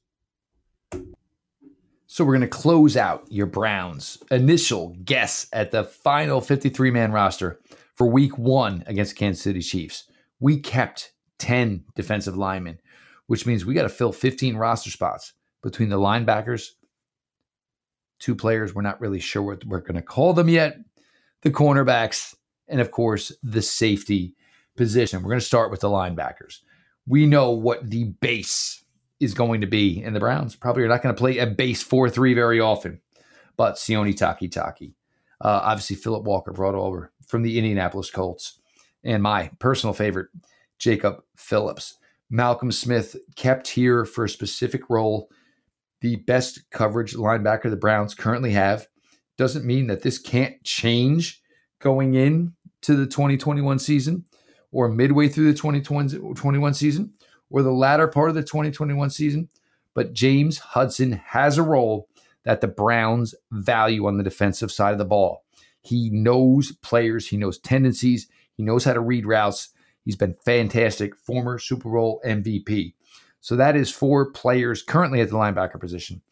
So 2.09 2.25
we're 2.25 2.37
going 2.37 2.41
to 2.41 2.49
close 2.49 2.97
out 2.97 3.25
your 3.31 3.47
Browns' 3.47 4.19
initial 4.33 4.97
guess 5.05 5.47
at 5.53 5.71
the 5.71 5.85
final 5.85 6.41
53 6.41 6.91
man 6.91 7.13
roster 7.13 7.61
for 7.95 8.09
week 8.09 8.37
one 8.37 8.83
against 8.89 9.15
Kansas 9.15 9.45
City 9.45 9.61
Chiefs. 9.61 10.11
We 10.41 10.59
kept 10.59 11.13
10 11.39 11.85
defensive 11.95 12.37
linemen, 12.37 12.81
which 13.29 13.47
means 13.47 13.65
we 13.65 13.75
got 13.75 13.83
to 13.83 13.89
fill 13.89 14.13
15 14.13 14.57
roster 14.57 14.91
spots 14.91 15.35
between 15.63 15.89
the 15.89 16.01
linebackers, 16.01 16.71
two 18.19 18.35
players 18.35 18.75
we're 18.75 18.83
not 18.83 19.01
really 19.01 19.21
sure 19.21 19.43
what 19.43 19.65
we're 19.65 19.79
going 19.79 19.95
to 19.95 20.03
call 20.03 20.33
them 20.33 20.49
yet, 20.49 20.79
the 21.43 21.53
cornerbacks, 21.53 22.35
and 22.69 22.81
of 22.81 22.91
course, 22.91 23.33
the 23.43 23.63
safety 23.63 24.35
position. 24.77 25.23
We're 25.23 25.31
going 25.31 25.41
to 25.41 25.47
start 25.47 25.71
with 25.71 25.81
the 25.81 25.89
linebackers. 25.89 26.61
We 27.07 27.27
know 27.27 27.51
what 27.51 27.89
the 27.89 28.05
base 28.21 28.85
is 29.21 29.35
going 29.35 29.61
to 29.61 29.67
be, 29.67 30.03
in 30.03 30.13
the 30.13 30.21
Browns 30.21 30.57
probably 30.57 30.83
are 30.83 30.89
not 30.89 31.03
going 31.03 31.15
to 31.15 31.19
play 31.19 31.39
a 31.39 31.47
base 31.47 31.83
4 31.83 32.11
3 32.11 32.35
very 32.35 32.61
often, 32.61 33.01
but 33.57 33.77
Sione 33.77 34.15
Takitaki. 34.15 34.95
Uh, 35.41 35.61
obviously, 35.63 35.97
Philip 35.97 36.25
Walker 36.25 36.53
brought 36.53 36.75
over 36.75 37.13
from 37.27 37.43
the 37.43 37.59
Indianapolis 37.59 38.11
Colts, 38.11 38.61
and 39.03 39.23
my 39.23 39.51
personal 39.59 39.93
favorite, 39.95 40.29
Jacob 40.79 41.23
Phillips. 41.37 41.99
Malcolm 42.31 42.73
Smith 42.73 43.17
kept 43.37 43.69
here 43.69 44.05
for 44.05 44.25
a 44.25 44.29
specific 44.29 44.89
role 44.89 45.31
the 46.01 46.17
best 46.17 46.69
coverage 46.71 47.15
linebacker 47.15 47.71
the 47.71 47.77
Browns 47.77 48.15
currently 48.15 48.51
have. 48.51 48.89
Doesn't 49.39 49.65
mean 49.65 49.87
that 49.87 50.03
this 50.03 50.19
can't 50.19 50.63
change 50.63 51.41
going 51.85 52.15
in 52.15 52.55
to 52.81 52.97
the 52.97 53.07
2021 53.07 53.79
season 53.79 54.25
or 54.73 54.89
midway 54.89 55.29
through 55.29 55.53
the 55.53 55.57
2021 55.57 56.75
season 56.75 57.13
or 57.51 57.63
the 57.63 57.71
latter 57.71 58.09
part 58.09 58.31
of 58.31 58.35
the 58.35 58.43
2021 58.43 59.11
season. 59.11 59.49
But 59.95 60.13
James 60.13 60.59
Hudson 60.59 61.13
has 61.13 61.57
a 61.57 61.63
role 61.63 62.09
that 62.43 62.61
the 62.61 62.67
Browns 62.67 63.35
value 63.53 64.07
on 64.07 64.17
the 64.17 64.25
defensive 64.25 64.73
side 64.73 64.93
of 64.93 64.99
the 64.99 65.05
ball. 65.05 65.45
He 65.83 66.11
knows 66.11 66.73
players, 66.83 67.29
he 67.29 67.37
knows 67.37 67.59
tendencies, 67.59 68.27
he 68.57 68.63
knows 68.63 68.85
how 68.85 68.95
to 68.95 69.01
read 69.01 69.27
routes. 69.27 69.69
He's 70.05 70.17
been 70.17 70.35
fantastic, 70.35 71.15
former 71.17 71.59
Super 71.59 71.91
Bowl 71.91 72.21
MVP. 72.27 72.95
So 73.41 73.57
that 73.57 73.77
is 73.77 73.91
four 73.91 74.33
players 74.33 74.83
currently 74.83 75.21
at 75.21 75.29
the 75.29 75.37
linebacker 75.37 75.79
position. 75.79 76.23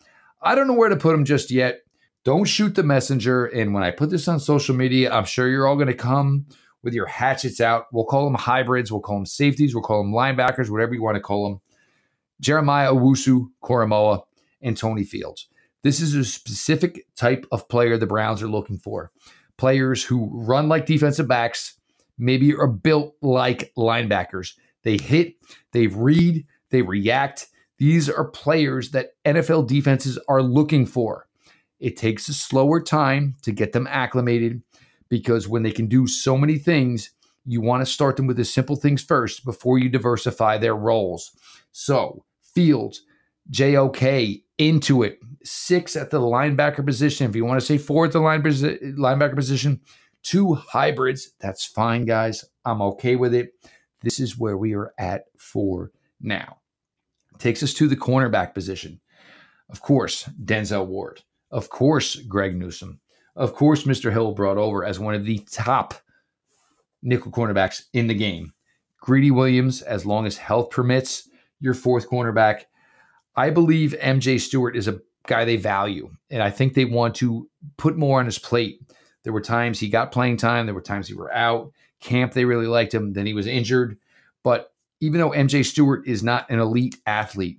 I 0.41 0.55
don't 0.55 0.67
know 0.67 0.75
where 0.75 0.88
to 0.88 0.97
put 0.97 1.12
them 1.12 1.25
just 1.25 1.51
yet. 1.51 1.83
Don't 2.25 2.45
shoot 2.45 2.75
the 2.75 2.83
messenger. 2.83 3.47
And 3.47 3.75
when 3.75 3.83
I 3.83 3.91
put 3.91 4.11
this 4.11 4.29
on 4.29 4.39
social 4.39 4.75
media, 4.77 5.13
I'm 5.13 5.25
sure 5.25 5.49
you're 5.49 5.67
all 5.67 5.77
going 5.77 5.89
to 5.89 5.95
come 5.95 6.47
with 6.83 6.95
your 6.95 7.07
hatchets 7.07 7.61
out. 7.61 7.87
We'll 7.93 8.05
call 8.05 8.25
them 8.25 8.35
hybrids. 8.35 8.93
We'll 8.93 9.01
call 9.01 9.17
them 9.17 9.27
safeties. 9.27 9.75
We'll 9.75 9.83
call 9.83 10.03
them 10.03 10.13
linebackers, 10.13 10.71
whatever 10.71 10.95
you 10.95 11.03
want 11.03 11.17
to 11.17 11.21
call 11.21 11.49
them. 11.49 11.61
Jeremiah 12.41 12.93
Owusu, 12.93 13.49
Koramoah, 13.63 14.23
and 14.61 14.77
Tony 14.77 15.05
Fields. 15.05 15.49
This 15.83 16.01
is 16.01 16.15
a 16.15 16.25
specific 16.25 17.07
type 17.17 17.47
of 17.51 17.69
player 17.69 17.99
the 17.99 18.07
Browns 18.07 18.43
are 18.43 18.49
looking 18.49 18.79
for. 18.79 19.11
Players 19.57 20.05
who 20.05 20.31
run 20.33 20.69
like 20.69 20.87
defensive 20.87 21.27
backs, 21.29 21.75
maybe 22.19 22.55
are 22.55 22.69
built 22.69 23.15
like 23.21 23.73
linebackers. 23.77 24.55
They 24.85 24.97
hit, 24.97 25.35
they 25.73 25.89
read, 25.89 26.47
they 26.71 26.83
react. 26.83 27.49
These 27.79 28.09
are 28.09 28.25
players 28.25 28.91
that 28.91 29.11
NFL 29.25 29.67
defenses 29.67 30.19
are 30.29 30.43
looking 30.43 30.87
for. 30.87 31.27
It 31.83 31.97
takes 31.97 32.29
a 32.29 32.33
slower 32.33 32.81
time 32.81 33.35
to 33.42 33.51
get 33.51 33.73
them 33.73 33.88
acclimated 33.90 34.62
because 35.09 35.49
when 35.49 35.64
they 35.64 35.73
can 35.73 35.88
do 35.88 36.07
so 36.07 36.38
many 36.38 36.57
things, 36.57 37.11
you 37.45 37.61
want 37.61 37.85
to 37.85 37.92
start 37.92 38.16
them 38.16 38.29
with 38.29 38.37
the 38.37 38.45
simple 38.45 38.77
things 38.77 39.03
first 39.03 39.45
before 39.45 39.79
you 39.79 39.88
diversify 39.88 40.59
their 40.59 40.77
roles. 40.77 41.33
So, 41.73 42.25
Fields, 42.55 43.03
JOK, 43.51 44.45
into 44.59 45.03
it, 45.03 45.18
six 45.42 45.97
at 45.97 46.11
the 46.11 46.21
linebacker 46.21 46.87
position. 46.87 47.29
If 47.29 47.35
you 47.35 47.45
want 47.45 47.59
to 47.59 47.66
say 47.66 47.79
four 47.79 48.05
at 48.05 48.12
the 48.12 48.21
line, 48.21 48.42
linebacker 48.42 49.35
position, 49.35 49.81
two 50.23 50.55
hybrids, 50.55 51.33
that's 51.40 51.64
fine, 51.64 52.05
guys. 52.05 52.45
I'm 52.64 52.81
okay 52.83 53.16
with 53.16 53.35
it. 53.35 53.55
This 54.03 54.21
is 54.21 54.38
where 54.38 54.57
we 54.57 54.73
are 54.77 54.95
at 54.99 55.25
for 55.37 55.90
now. 56.21 56.59
Takes 57.38 57.64
us 57.64 57.75
to 57.75 57.88
the 57.88 57.97
cornerback 57.97 58.55
position. 58.55 59.01
Of 59.68 59.83
course, 59.83 60.29
Denzel 60.45 60.87
Ward. 60.87 61.23
Of 61.53 61.69
course, 61.69 62.17
Greg 62.17 62.57
Newsome. 62.57 62.99
Of 63.37 63.55
course, 63.55 63.85
Mr. 63.85 64.11
Hill 64.11 64.33
brought 64.33 64.59
over 64.59 64.85
as 64.85 64.99
one 64.99 65.15
of 65.15 65.25
the 65.25 65.38
top 65.51 65.95
nickel 67.03 67.31
cornerbacks 67.31 67.85
in 67.93 68.07
the 68.07 68.15
game. 68.15 68.53
Greedy 69.01 69.31
Williams, 69.31 69.83
as 69.83 70.07
long 70.07 70.27
as 70.27 70.37
health 70.37 70.71
permits, 70.71 71.29
your 71.61 71.75
fourth 71.75 72.09
cornerback. 72.09 72.62
I 73.37 73.51
believe 73.51 73.95
MJ 74.01 74.41
Stewart 74.41 74.77
is 74.77 74.88
a 74.88 75.01
guy 75.27 75.45
they 75.45 75.57
value, 75.57 76.11
and 76.31 76.43
I 76.43 76.51
think 76.51 76.75
they 76.75 76.85
want 76.85 77.15
to 77.17 77.49
put 77.77 77.97
more 77.97 78.19
on 78.21 78.27
his 78.27 78.38
plate. 78.38 78.81
There 79.25 79.33
were 79.33 79.41
times 79.41 79.79
he 79.79 79.88
got 79.88 80.12
playing 80.12 80.37
time, 80.37 80.67
there 80.67 80.75
were 80.75 80.83
times 80.83 81.09
he 81.09 81.15
were 81.15 81.33
out. 81.33 81.73
Camp, 82.01 82.33
they 82.33 82.45
really 82.45 82.67
liked 82.67 82.93
him. 82.93 83.12
Then 83.12 83.27
he 83.27 83.35
was 83.35 83.47
injured. 83.47 83.97
But 84.43 84.73
even 85.01 85.21
though 85.21 85.31
MJ 85.31 85.65
Stewart 85.65 86.07
is 86.07 86.23
not 86.23 86.51
an 86.51 86.59
elite 86.59 86.97
athlete, 87.07 87.59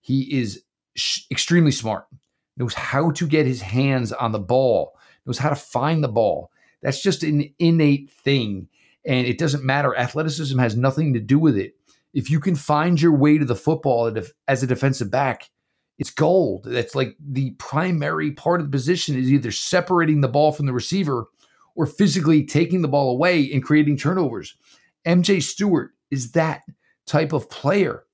he 0.00 0.22
is 0.38 0.62
sh- 0.96 1.22
extremely 1.30 1.70
smart, 1.70 2.06
knows 2.56 2.74
how 2.74 3.10
to 3.12 3.26
get 3.26 3.46
his 3.46 3.62
hands 3.62 4.12
on 4.12 4.32
the 4.32 4.38
ball, 4.38 4.96
knows 5.26 5.38
how 5.38 5.48
to 5.48 5.56
find 5.56 6.02
the 6.02 6.08
ball. 6.08 6.50
That's 6.82 7.02
just 7.02 7.22
an 7.22 7.52
innate 7.58 8.10
thing. 8.10 8.68
And 9.04 9.26
it 9.26 9.38
doesn't 9.38 9.64
matter. 9.64 9.96
Athleticism 9.96 10.58
has 10.58 10.76
nothing 10.76 11.14
to 11.14 11.20
do 11.20 11.38
with 11.38 11.56
it. 11.56 11.76
If 12.12 12.30
you 12.30 12.40
can 12.40 12.56
find 12.56 13.00
your 13.00 13.14
way 13.14 13.38
to 13.38 13.44
the 13.44 13.54
football 13.54 14.12
as 14.48 14.62
a 14.62 14.66
defensive 14.66 15.10
back, 15.10 15.50
it's 15.98 16.10
gold. 16.10 16.64
That's 16.64 16.94
like 16.94 17.16
the 17.20 17.52
primary 17.52 18.30
part 18.32 18.60
of 18.60 18.66
the 18.66 18.72
position 18.72 19.16
is 19.16 19.30
either 19.30 19.50
separating 19.50 20.20
the 20.20 20.28
ball 20.28 20.52
from 20.52 20.66
the 20.66 20.72
receiver 20.72 21.26
or 21.74 21.86
physically 21.86 22.44
taking 22.44 22.82
the 22.82 22.88
ball 22.88 23.10
away 23.10 23.50
and 23.52 23.62
creating 23.62 23.96
turnovers. 23.96 24.56
MJ 25.06 25.42
Stewart 25.42 25.92
is 26.10 26.32
that 26.32 26.62
type 27.06 27.32
of 27.32 27.50
player 27.50 28.04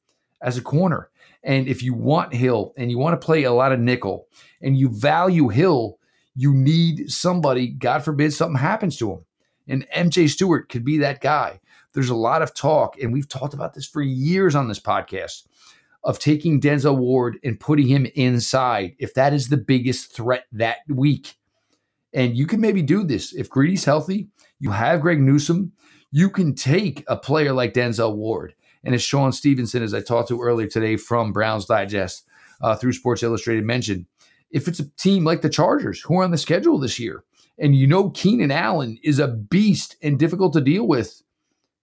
as 0.40 0.58
a 0.58 0.62
corner. 0.62 1.10
And 1.44 1.66
if 1.66 1.82
you 1.82 1.94
want 1.94 2.34
Hill 2.34 2.72
and 2.76 2.90
you 2.90 2.98
want 2.98 3.20
to 3.20 3.24
play 3.24 3.42
a 3.44 3.52
lot 3.52 3.72
of 3.72 3.80
nickel 3.80 4.28
and 4.60 4.76
you 4.76 4.88
value 4.88 5.48
Hill, 5.48 5.98
you 6.34 6.54
need 6.54 7.10
somebody, 7.10 7.68
God 7.68 8.04
forbid 8.04 8.32
something 8.32 8.58
happens 8.58 8.96
to 8.98 9.10
him. 9.10 9.24
And 9.68 9.86
MJ 9.94 10.28
Stewart 10.28 10.68
could 10.68 10.84
be 10.84 10.98
that 10.98 11.20
guy. 11.20 11.60
There's 11.92 12.08
a 12.08 12.14
lot 12.14 12.42
of 12.42 12.54
talk, 12.54 12.98
and 13.00 13.12
we've 13.12 13.28
talked 13.28 13.54
about 13.54 13.74
this 13.74 13.86
for 13.86 14.00
years 14.00 14.54
on 14.54 14.68
this 14.68 14.80
podcast, 14.80 15.46
of 16.04 16.18
taking 16.18 16.60
Denzel 16.60 16.96
Ward 16.96 17.38
and 17.44 17.60
putting 17.60 17.86
him 17.86 18.06
inside 18.14 18.96
if 18.98 19.14
that 19.14 19.34
is 19.34 19.48
the 19.48 19.58
biggest 19.58 20.14
threat 20.14 20.46
that 20.52 20.78
week. 20.88 21.34
And 22.14 22.36
you 22.36 22.46
can 22.46 22.60
maybe 22.60 22.82
do 22.82 23.04
this. 23.04 23.32
If 23.34 23.50
Greedy's 23.50 23.84
healthy, 23.84 24.28
you 24.58 24.70
have 24.70 25.00
Greg 25.00 25.20
Newsome, 25.20 25.72
you 26.10 26.30
can 26.30 26.54
take 26.54 27.04
a 27.08 27.16
player 27.16 27.52
like 27.52 27.74
Denzel 27.74 28.16
Ward. 28.16 28.54
And 28.84 28.94
as 28.94 29.02
Sean 29.02 29.32
Stevenson, 29.32 29.82
as 29.82 29.94
I 29.94 30.00
talked 30.00 30.28
to 30.28 30.40
earlier 30.40 30.66
today 30.66 30.96
from 30.96 31.32
Browns 31.32 31.66
Digest 31.66 32.24
uh, 32.60 32.74
through 32.74 32.92
Sports 32.92 33.22
Illustrated, 33.22 33.64
mentioned, 33.64 34.06
if 34.50 34.68
it's 34.68 34.80
a 34.80 34.88
team 34.90 35.24
like 35.24 35.40
the 35.40 35.48
Chargers 35.48 36.00
who 36.00 36.18
are 36.18 36.24
on 36.24 36.30
the 36.30 36.38
schedule 36.38 36.78
this 36.78 36.98
year, 36.98 37.24
and 37.58 37.76
you 37.76 37.86
know 37.86 38.10
Keenan 38.10 38.50
Allen 38.50 38.98
is 39.02 39.18
a 39.18 39.28
beast 39.28 39.96
and 40.02 40.18
difficult 40.18 40.52
to 40.54 40.60
deal 40.60 40.86
with, 40.86 41.22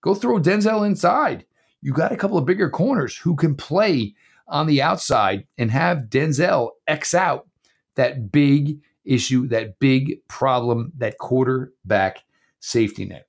go 0.02 0.14
throw 0.14 0.40
Denzel 0.40 0.86
inside. 0.86 1.46
You 1.82 1.94
got 1.94 2.12
a 2.12 2.18
couple 2.18 2.38
of 2.38 2.46
bigger 2.46 2.70
corners 2.70 3.18
who 3.18 3.36
can 3.36 3.56
play 3.56 4.14
on 4.48 4.68
the 4.68 4.82
outside 4.82 5.48
and 5.58 5.72
have 5.72 6.10
Denzel 6.10 6.72
X 6.88 7.14
out 7.14 7.48
that 7.96 8.32
big 8.32 8.80
issue, 9.06 9.48
that 9.48 9.80
big 9.80 10.26
problem, 10.28 10.92
that 10.98 11.18
quarterback 11.18 12.24
safety 12.60 13.06
net. 13.06 13.29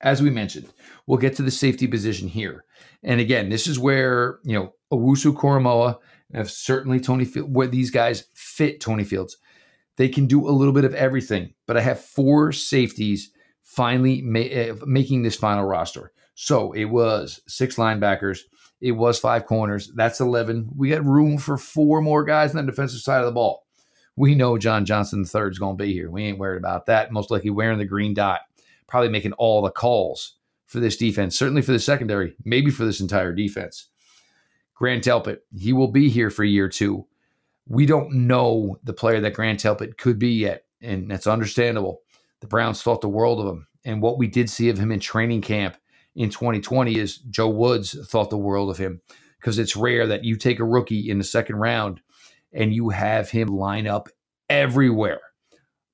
As 0.00 0.22
we 0.22 0.30
mentioned, 0.30 0.68
we'll 1.06 1.18
get 1.18 1.36
to 1.36 1.42
the 1.42 1.50
safety 1.50 1.86
position 1.86 2.28
here. 2.28 2.64
And 3.02 3.20
again, 3.20 3.48
this 3.48 3.66
is 3.66 3.78
where, 3.78 4.38
you 4.44 4.54
know, 4.54 4.74
Owusu 4.92 5.34
Koramoah, 5.34 5.98
and 6.32 6.48
certainly 6.48 7.00
Tony 7.00 7.24
Field, 7.24 7.54
where 7.54 7.66
these 7.66 7.90
guys 7.90 8.24
fit 8.34 8.80
Tony 8.80 9.04
Fields. 9.04 9.36
They 9.96 10.08
can 10.08 10.26
do 10.26 10.48
a 10.48 10.52
little 10.52 10.72
bit 10.72 10.84
of 10.84 10.94
everything, 10.94 11.54
but 11.66 11.76
I 11.76 11.80
have 11.80 12.00
four 12.00 12.52
safeties 12.52 13.30
finally 13.62 14.22
ma- 14.22 14.40
uh, 14.40 14.76
making 14.86 15.22
this 15.22 15.36
final 15.36 15.64
roster. 15.64 16.12
So 16.34 16.72
it 16.72 16.86
was 16.86 17.40
six 17.46 17.76
linebackers, 17.76 18.40
it 18.80 18.92
was 18.92 19.18
five 19.18 19.46
corners. 19.46 19.92
That's 19.94 20.20
11. 20.20 20.70
We 20.74 20.88
got 20.88 21.04
room 21.04 21.36
for 21.38 21.58
four 21.58 22.00
more 22.00 22.24
guys 22.24 22.54
on 22.54 22.64
the 22.64 22.72
defensive 22.72 23.00
side 23.00 23.20
of 23.20 23.26
the 23.26 23.32
ball. 23.32 23.66
We 24.16 24.34
know 24.34 24.58
John 24.58 24.84
Johnson 24.84 25.20
III 25.20 25.50
is 25.50 25.58
going 25.58 25.76
to 25.76 25.84
be 25.84 25.92
here. 25.92 26.10
We 26.10 26.24
ain't 26.24 26.38
worried 26.38 26.58
about 26.58 26.86
that. 26.86 27.12
Most 27.12 27.30
likely 27.30 27.50
wearing 27.50 27.78
the 27.78 27.84
green 27.84 28.14
dot, 28.14 28.40
probably 28.90 29.08
making 29.08 29.32
all 29.34 29.62
the 29.62 29.70
calls 29.70 30.36
for 30.66 30.80
this 30.80 30.96
defense, 30.96 31.38
certainly 31.38 31.62
for 31.62 31.72
the 31.72 31.78
secondary, 31.78 32.36
maybe 32.44 32.70
for 32.70 32.84
this 32.84 33.00
entire 33.00 33.32
defense. 33.32 33.88
Grant 34.74 35.04
Delpit, 35.04 35.38
he 35.56 35.72
will 35.72 35.90
be 35.90 36.08
here 36.08 36.30
for 36.30 36.44
year 36.44 36.68
two. 36.68 37.06
We 37.66 37.86
don't 37.86 38.26
know 38.26 38.78
the 38.82 38.92
player 38.92 39.20
that 39.20 39.34
Grant 39.34 39.60
Delpit 39.60 39.96
could 39.96 40.18
be 40.18 40.30
yet, 40.30 40.64
and 40.80 41.10
that's 41.10 41.26
understandable. 41.26 42.02
The 42.40 42.46
Browns 42.46 42.82
thought 42.82 43.00
the 43.00 43.08
world 43.08 43.40
of 43.40 43.46
him. 43.46 43.66
And 43.84 44.02
what 44.02 44.18
we 44.18 44.26
did 44.26 44.50
see 44.50 44.68
of 44.68 44.78
him 44.78 44.92
in 44.92 45.00
training 45.00 45.42
camp 45.42 45.76
in 46.14 46.30
2020 46.30 46.98
is 46.98 47.18
Joe 47.18 47.48
Woods 47.48 47.96
thought 48.08 48.30
the 48.30 48.38
world 48.38 48.70
of 48.70 48.78
him 48.78 49.00
because 49.38 49.58
it's 49.58 49.76
rare 49.76 50.06
that 50.06 50.24
you 50.24 50.36
take 50.36 50.58
a 50.60 50.64
rookie 50.64 51.08
in 51.10 51.18
the 51.18 51.24
second 51.24 51.56
round 51.56 52.00
and 52.52 52.74
you 52.74 52.90
have 52.90 53.30
him 53.30 53.48
line 53.48 53.86
up 53.86 54.08
everywhere 54.48 55.20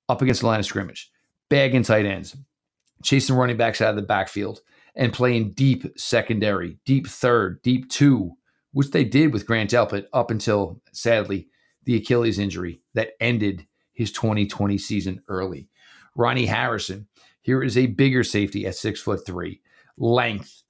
up 0.09 0.22
against 0.22 0.40
the 0.40 0.46
line 0.46 0.61
of 0.61 0.66
scrimmage, 0.66 1.11
bagging 1.48 1.82
tight 1.82 2.06
ends, 2.06 2.37
chasing 3.02 3.37
running 3.37 3.56
backs 3.56 3.80
out 3.80 3.90
of 3.90 3.96
the 3.96 4.02
backfield, 4.02 4.61
and 4.94 5.12
playing 5.12 5.52
deep 5.52 5.98
secondary, 5.98 6.78
deep 6.85 7.06
third, 7.06 7.61
deep 7.62 7.88
two, 7.90 8.32
which 8.72 8.90
they 8.90 9.04
did 9.04 9.32
with 9.32 9.46
Grant 9.46 9.70
Delpit 9.70 10.06
up 10.12 10.30
until, 10.30 10.80
sadly, 10.92 11.48
the 11.85 11.96
Achilles 11.96 12.38
injury 12.38 12.80
that 12.94 13.11
ended 13.20 13.66
his 13.92 14.12
2020 14.12 14.78
season 14.78 15.22
early. 15.28 15.68
Ronnie 16.14 16.46
Harrison, 16.46 17.06
here 17.42 17.62
is 17.62 17.76
a 17.76 17.87
bigger 17.87 18.24
safety 18.24 18.66
at 18.66 18.74
six 18.74 19.00
foot 19.00 19.24
three, 19.24 19.61
length. 19.98 20.62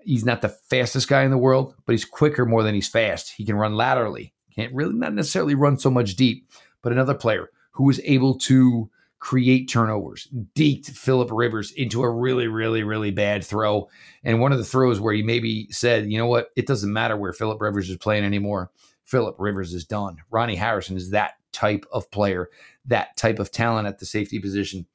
He's 0.00 0.24
not 0.24 0.42
the 0.42 0.48
fastest 0.48 1.08
guy 1.08 1.22
in 1.22 1.30
the 1.30 1.38
world, 1.38 1.74
but 1.86 1.92
he's 1.92 2.04
quicker 2.04 2.44
more 2.44 2.62
than 2.62 2.74
he's 2.74 2.88
fast. 2.88 3.32
He 3.36 3.44
can 3.44 3.56
run 3.56 3.74
laterally. 3.74 4.34
Can't 4.54 4.74
really 4.74 4.94
not 4.94 5.14
necessarily 5.14 5.54
run 5.54 5.78
so 5.78 5.90
much 5.90 6.16
deep, 6.16 6.48
but 6.82 6.92
another 6.92 7.14
player 7.14 7.50
who 7.72 7.84
was 7.84 8.00
able 8.04 8.36
to 8.38 8.90
create 9.18 9.68
turnovers, 9.68 10.28
deked 10.54 10.90
Philip 10.90 11.30
Rivers 11.32 11.72
into 11.72 12.02
a 12.02 12.10
really, 12.10 12.46
really, 12.46 12.82
really 12.82 13.10
bad 13.10 13.44
throw. 13.44 13.88
And 14.22 14.40
one 14.40 14.52
of 14.52 14.58
the 14.58 14.64
throws 14.64 15.00
where 15.00 15.14
he 15.14 15.22
maybe 15.22 15.66
said, 15.70 16.10
you 16.10 16.18
know 16.18 16.26
what, 16.26 16.50
it 16.56 16.66
doesn't 16.66 16.92
matter 16.92 17.16
where 17.16 17.32
Philip 17.32 17.60
Rivers 17.60 17.90
is 17.90 17.96
playing 17.96 18.24
anymore. 18.24 18.70
Philip 19.04 19.36
Rivers 19.38 19.74
is 19.74 19.84
done. 19.84 20.18
Ronnie 20.30 20.56
Harrison 20.56 20.96
is 20.96 21.10
that 21.10 21.32
type 21.52 21.86
of 21.92 22.10
player, 22.10 22.48
that 22.86 23.16
type 23.16 23.38
of 23.38 23.50
talent 23.50 23.88
at 23.88 23.98
the 23.98 24.06
safety 24.06 24.38
position. 24.38 24.86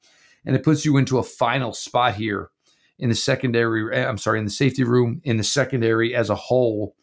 And 0.46 0.56
it 0.56 0.62
puts 0.62 0.84
you 0.84 0.96
into 0.96 1.18
a 1.18 1.22
final 1.22 1.72
spot 1.72 2.14
here 2.14 2.50
in 2.98 3.08
the 3.08 3.14
secondary. 3.14 3.94
Eh, 3.94 4.06
I'm 4.06 4.18
sorry, 4.18 4.38
in 4.38 4.44
the 4.44 4.50
safety 4.50 4.84
room, 4.84 5.20
in 5.24 5.36
the 5.36 5.44
secondary 5.44 6.14
as 6.14 6.30
a 6.30 6.34
whole. 6.34 6.96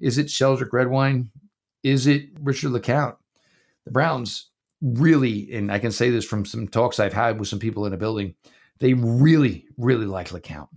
Is 0.00 0.18
it 0.18 0.26
Sheldrick 0.26 0.72
Redwine? 0.72 1.30
Is 1.82 2.06
it 2.06 2.28
Richard 2.40 2.72
LeCounte? 2.72 3.16
The 3.84 3.90
Browns 3.90 4.50
really, 4.80 5.52
and 5.52 5.72
I 5.72 5.78
can 5.78 5.92
say 5.92 6.10
this 6.10 6.24
from 6.24 6.44
some 6.44 6.68
talks 6.68 7.00
I've 7.00 7.12
had 7.12 7.38
with 7.38 7.48
some 7.48 7.58
people 7.58 7.86
in 7.86 7.92
a 7.92 7.98
building, 7.98 8.34
they 8.78 8.94
really, 8.94 9.66
really 9.76 10.06
like 10.06 10.28
LeCounte. 10.28 10.68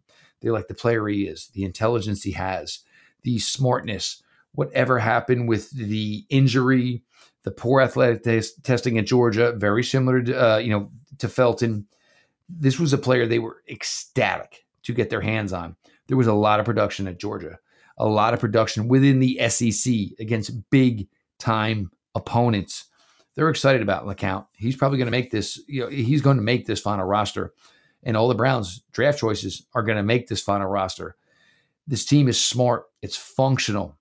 They 0.42 0.50
like 0.50 0.68
the 0.68 0.74
player 0.74 1.08
he 1.08 1.28
is, 1.28 1.50
the 1.54 1.64
intelligence 1.64 2.24
he 2.24 2.32
has, 2.32 2.80
the 3.24 3.40
smartness. 3.40 4.24
Whatever 4.54 5.00
happened 5.00 5.48
with 5.48 5.72
the 5.72 6.26
injury, 6.30 7.04
the 7.44 7.52
poor 7.52 7.82
athletic 7.82 8.24
testing 8.64 8.98
at 8.98 9.06
Georgia, 9.06 9.54
very 9.54 9.84
similar 9.84 10.22
to 10.22 10.54
uh, 10.54 10.58
you 10.58 10.72
know 10.72 10.92
to 11.20 11.30
Felton. 11.30 11.88
This 12.50 12.80
was 12.80 12.92
a 12.92 12.98
player 12.98 13.26
they 13.26 13.40
were 13.40 13.62
ecstatic 13.70 14.66
to 14.84 14.94
get 14.94 15.10
their 15.10 15.22
hands 15.22 15.54
on. 15.54 15.78
There 16.08 16.18
was 16.18 16.28
a 16.28 16.34
lot 16.34 16.60
of 16.60 16.66
production 16.66 17.08
at 17.08 17.20
Georgia, 17.20 17.60
a 17.98 18.06
lot 18.06 18.34
of 18.34 18.42
production 18.42 18.90
within 18.90 19.20
the 19.20 19.40
SEC 19.48 19.94
against 20.20 20.70
big 20.70 21.08
time 21.40 21.92
opponents 22.14 22.86
they're 23.36 23.50
excited 23.50 23.82
about 23.82 24.06
LeCounte. 24.06 24.48
He's 24.54 24.76
probably 24.76 24.98
going 24.98 25.08
to 25.08 25.12
make 25.12 25.32
this, 25.32 25.60
you 25.68 25.82
know, 25.82 25.90
he's 25.90 26.22
going 26.22 26.38
to 26.38 26.44
make 26.44 26.66
this 26.66 26.82
final 26.82 27.06
roster. 27.06 27.54
And 28.04 28.18
all 28.18 28.28
the 28.28 28.36
Browns 28.36 28.82
draft 28.92 29.20
choices 29.20 29.66
are 29.74 29.84
going 29.84 29.98
to 29.98 30.04
make 30.04 30.28
this 30.28 30.42
final 30.42 30.68
roster. 30.68 31.16
This 31.88 32.06
team 32.06 32.28
is 32.28 32.44
smart, 32.44 32.86
it's 33.02 33.18
functional 33.18 33.98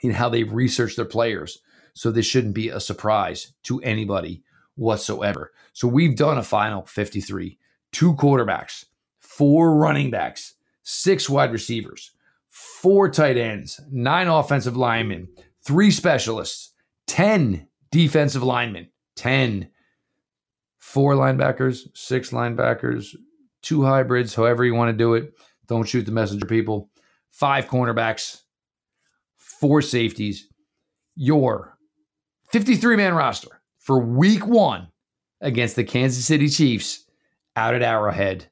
in 0.00 0.10
how 0.10 0.28
they've 0.28 0.52
researched 0.52 0.96
their 0.96 1.04
players. 1.04 1.60
So 1.94 2.10
this 2.10 2.26
shouldn't 2.26 2.54
be 2.54 2.68
a 2.68 2.80
surprise 2.80 3.52
to 3.64 3.80
anybody 3.80 4.42
whatsoever. 4.74 5.52
So 5.72 5.88
we've 5.88 6.16
done 6.16 6.38
a 6.38 6.42
final 6.42 6.84
53, 6.86 7.58
two 7.92 8.14
quarterbacks, 8.14 8.86
four 9.20 9.76
running 9.76 10.10
backs, 10.10 10.54
six 10.82 11.28
wide 11.28 11.52
receivers, 11.52 12.12
four 12.50 13.08
tight 13.08 13.36
ends, 13.36 13.80
nine 13.90 14.28
offensive 14.28 14.76
linemen, 14.76 15.28
three 15.62 15.90
specialists, 15.90 16.72
10 17.06 17.68
defensive 17.94 18.42
linemen 18.42 18.88
10 19.14 19.70
four 20.80 21.14
linebackers 21.14 21.86
six 21.94 22.30
linebackers 22.30 23.14
two 23.62 23.84
hybrids 23.84 24.34
however 24.34 24.64
you 24.64 24.74
want 24.74 24.88
to 24.88 24.96
do 24.96 25.14
it. 25.14 25.32
Don't 25.68 25.88
shoot 25.88 26.04
the 26.04 26.10
messenger 26.10 26.44
people. 26.44 26.90
Five 27.30 27.68
cornerbacks 27.68 28.40
four 29.36 29.80
safeties. 29.80 30.48
Your 31.14 31.78
53 32.50 32.96
man 32.96 33.14
roster 33.14 33.62
for 33.78 34.00
week 34.00 34.44
one 34.44 34.88
against 35.40 35.76
the 35.76 35.84
kansas 35.84 36.26
city 36.26 36.48
chiefs 36.48 37.04
out 37.54 37.76
at 37.76 37.82
arrowhead. 37.82 38.50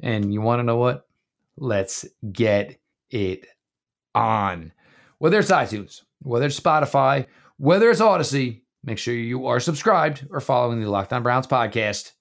And 0.00 0.30
you 0.30 0.42
want 0.42 0.58
to 0.58 0.64
know 0.64 0.76
what? 0.76 1.06
Let's 1.56 2.04
get 2.30 2.78
it 3.08 3.46
on. 4.14 4.72
Whether 5.16 5.38
it's 5.38 5.50
itunes 5.50 6.02
whether 6.20 6.44
it's 6.44 6.60
spotify 6.60 7.26
whether 7.56 7.90
it's 7.90 8.00
Audacy 8.00 8.62
Make 8.84 8.98
sure 8.98 9.14
you 9.14 9.46
are 9.46 9.60
subscribed 9.60 10.26
or 10.30 10.40
following 10.40 10.80
the 10.80 10.90
Locked 10.90 11.14
On 11.14 11.22
Browns 11.22 11.46
podcast, 11.46 12.12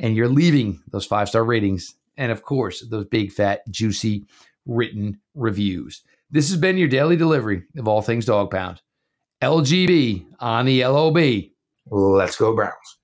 and 0.00 0.16
you're 0.16 0.28
leaving 0.28 0.82
those 0.88 1.06
five 1.06 1.28
star 1.28 1.44
ratings, 1.44 1.94
and 2.16 2.32
of 2.32 2.42
course, 2.42 2.84
those 2.90 3.04
big, 3.06 3.30
fat, 3.30 3.60
juicy 3.70 4.26
written 4.66 5.20
reviews. 5.34 6.02
This 6.30 6.48
has 6.50 6.58
been 6.58 6.78
your 6.78 6.88
daily 6.88 7.16
delivery 7.16 7.62
of 7.76 7.86
all 7.86 8.02
things 8.02 8.24
dog 8.24 8.50
pound. 8.50 8.82
LGB 9.40 10.26
on 10.40 10.66
the 10.66 10.84
LOB. 10.84 11.44
Let's 11.90 12.36
go, 12.36 12.54
Browns. 12.54 12.98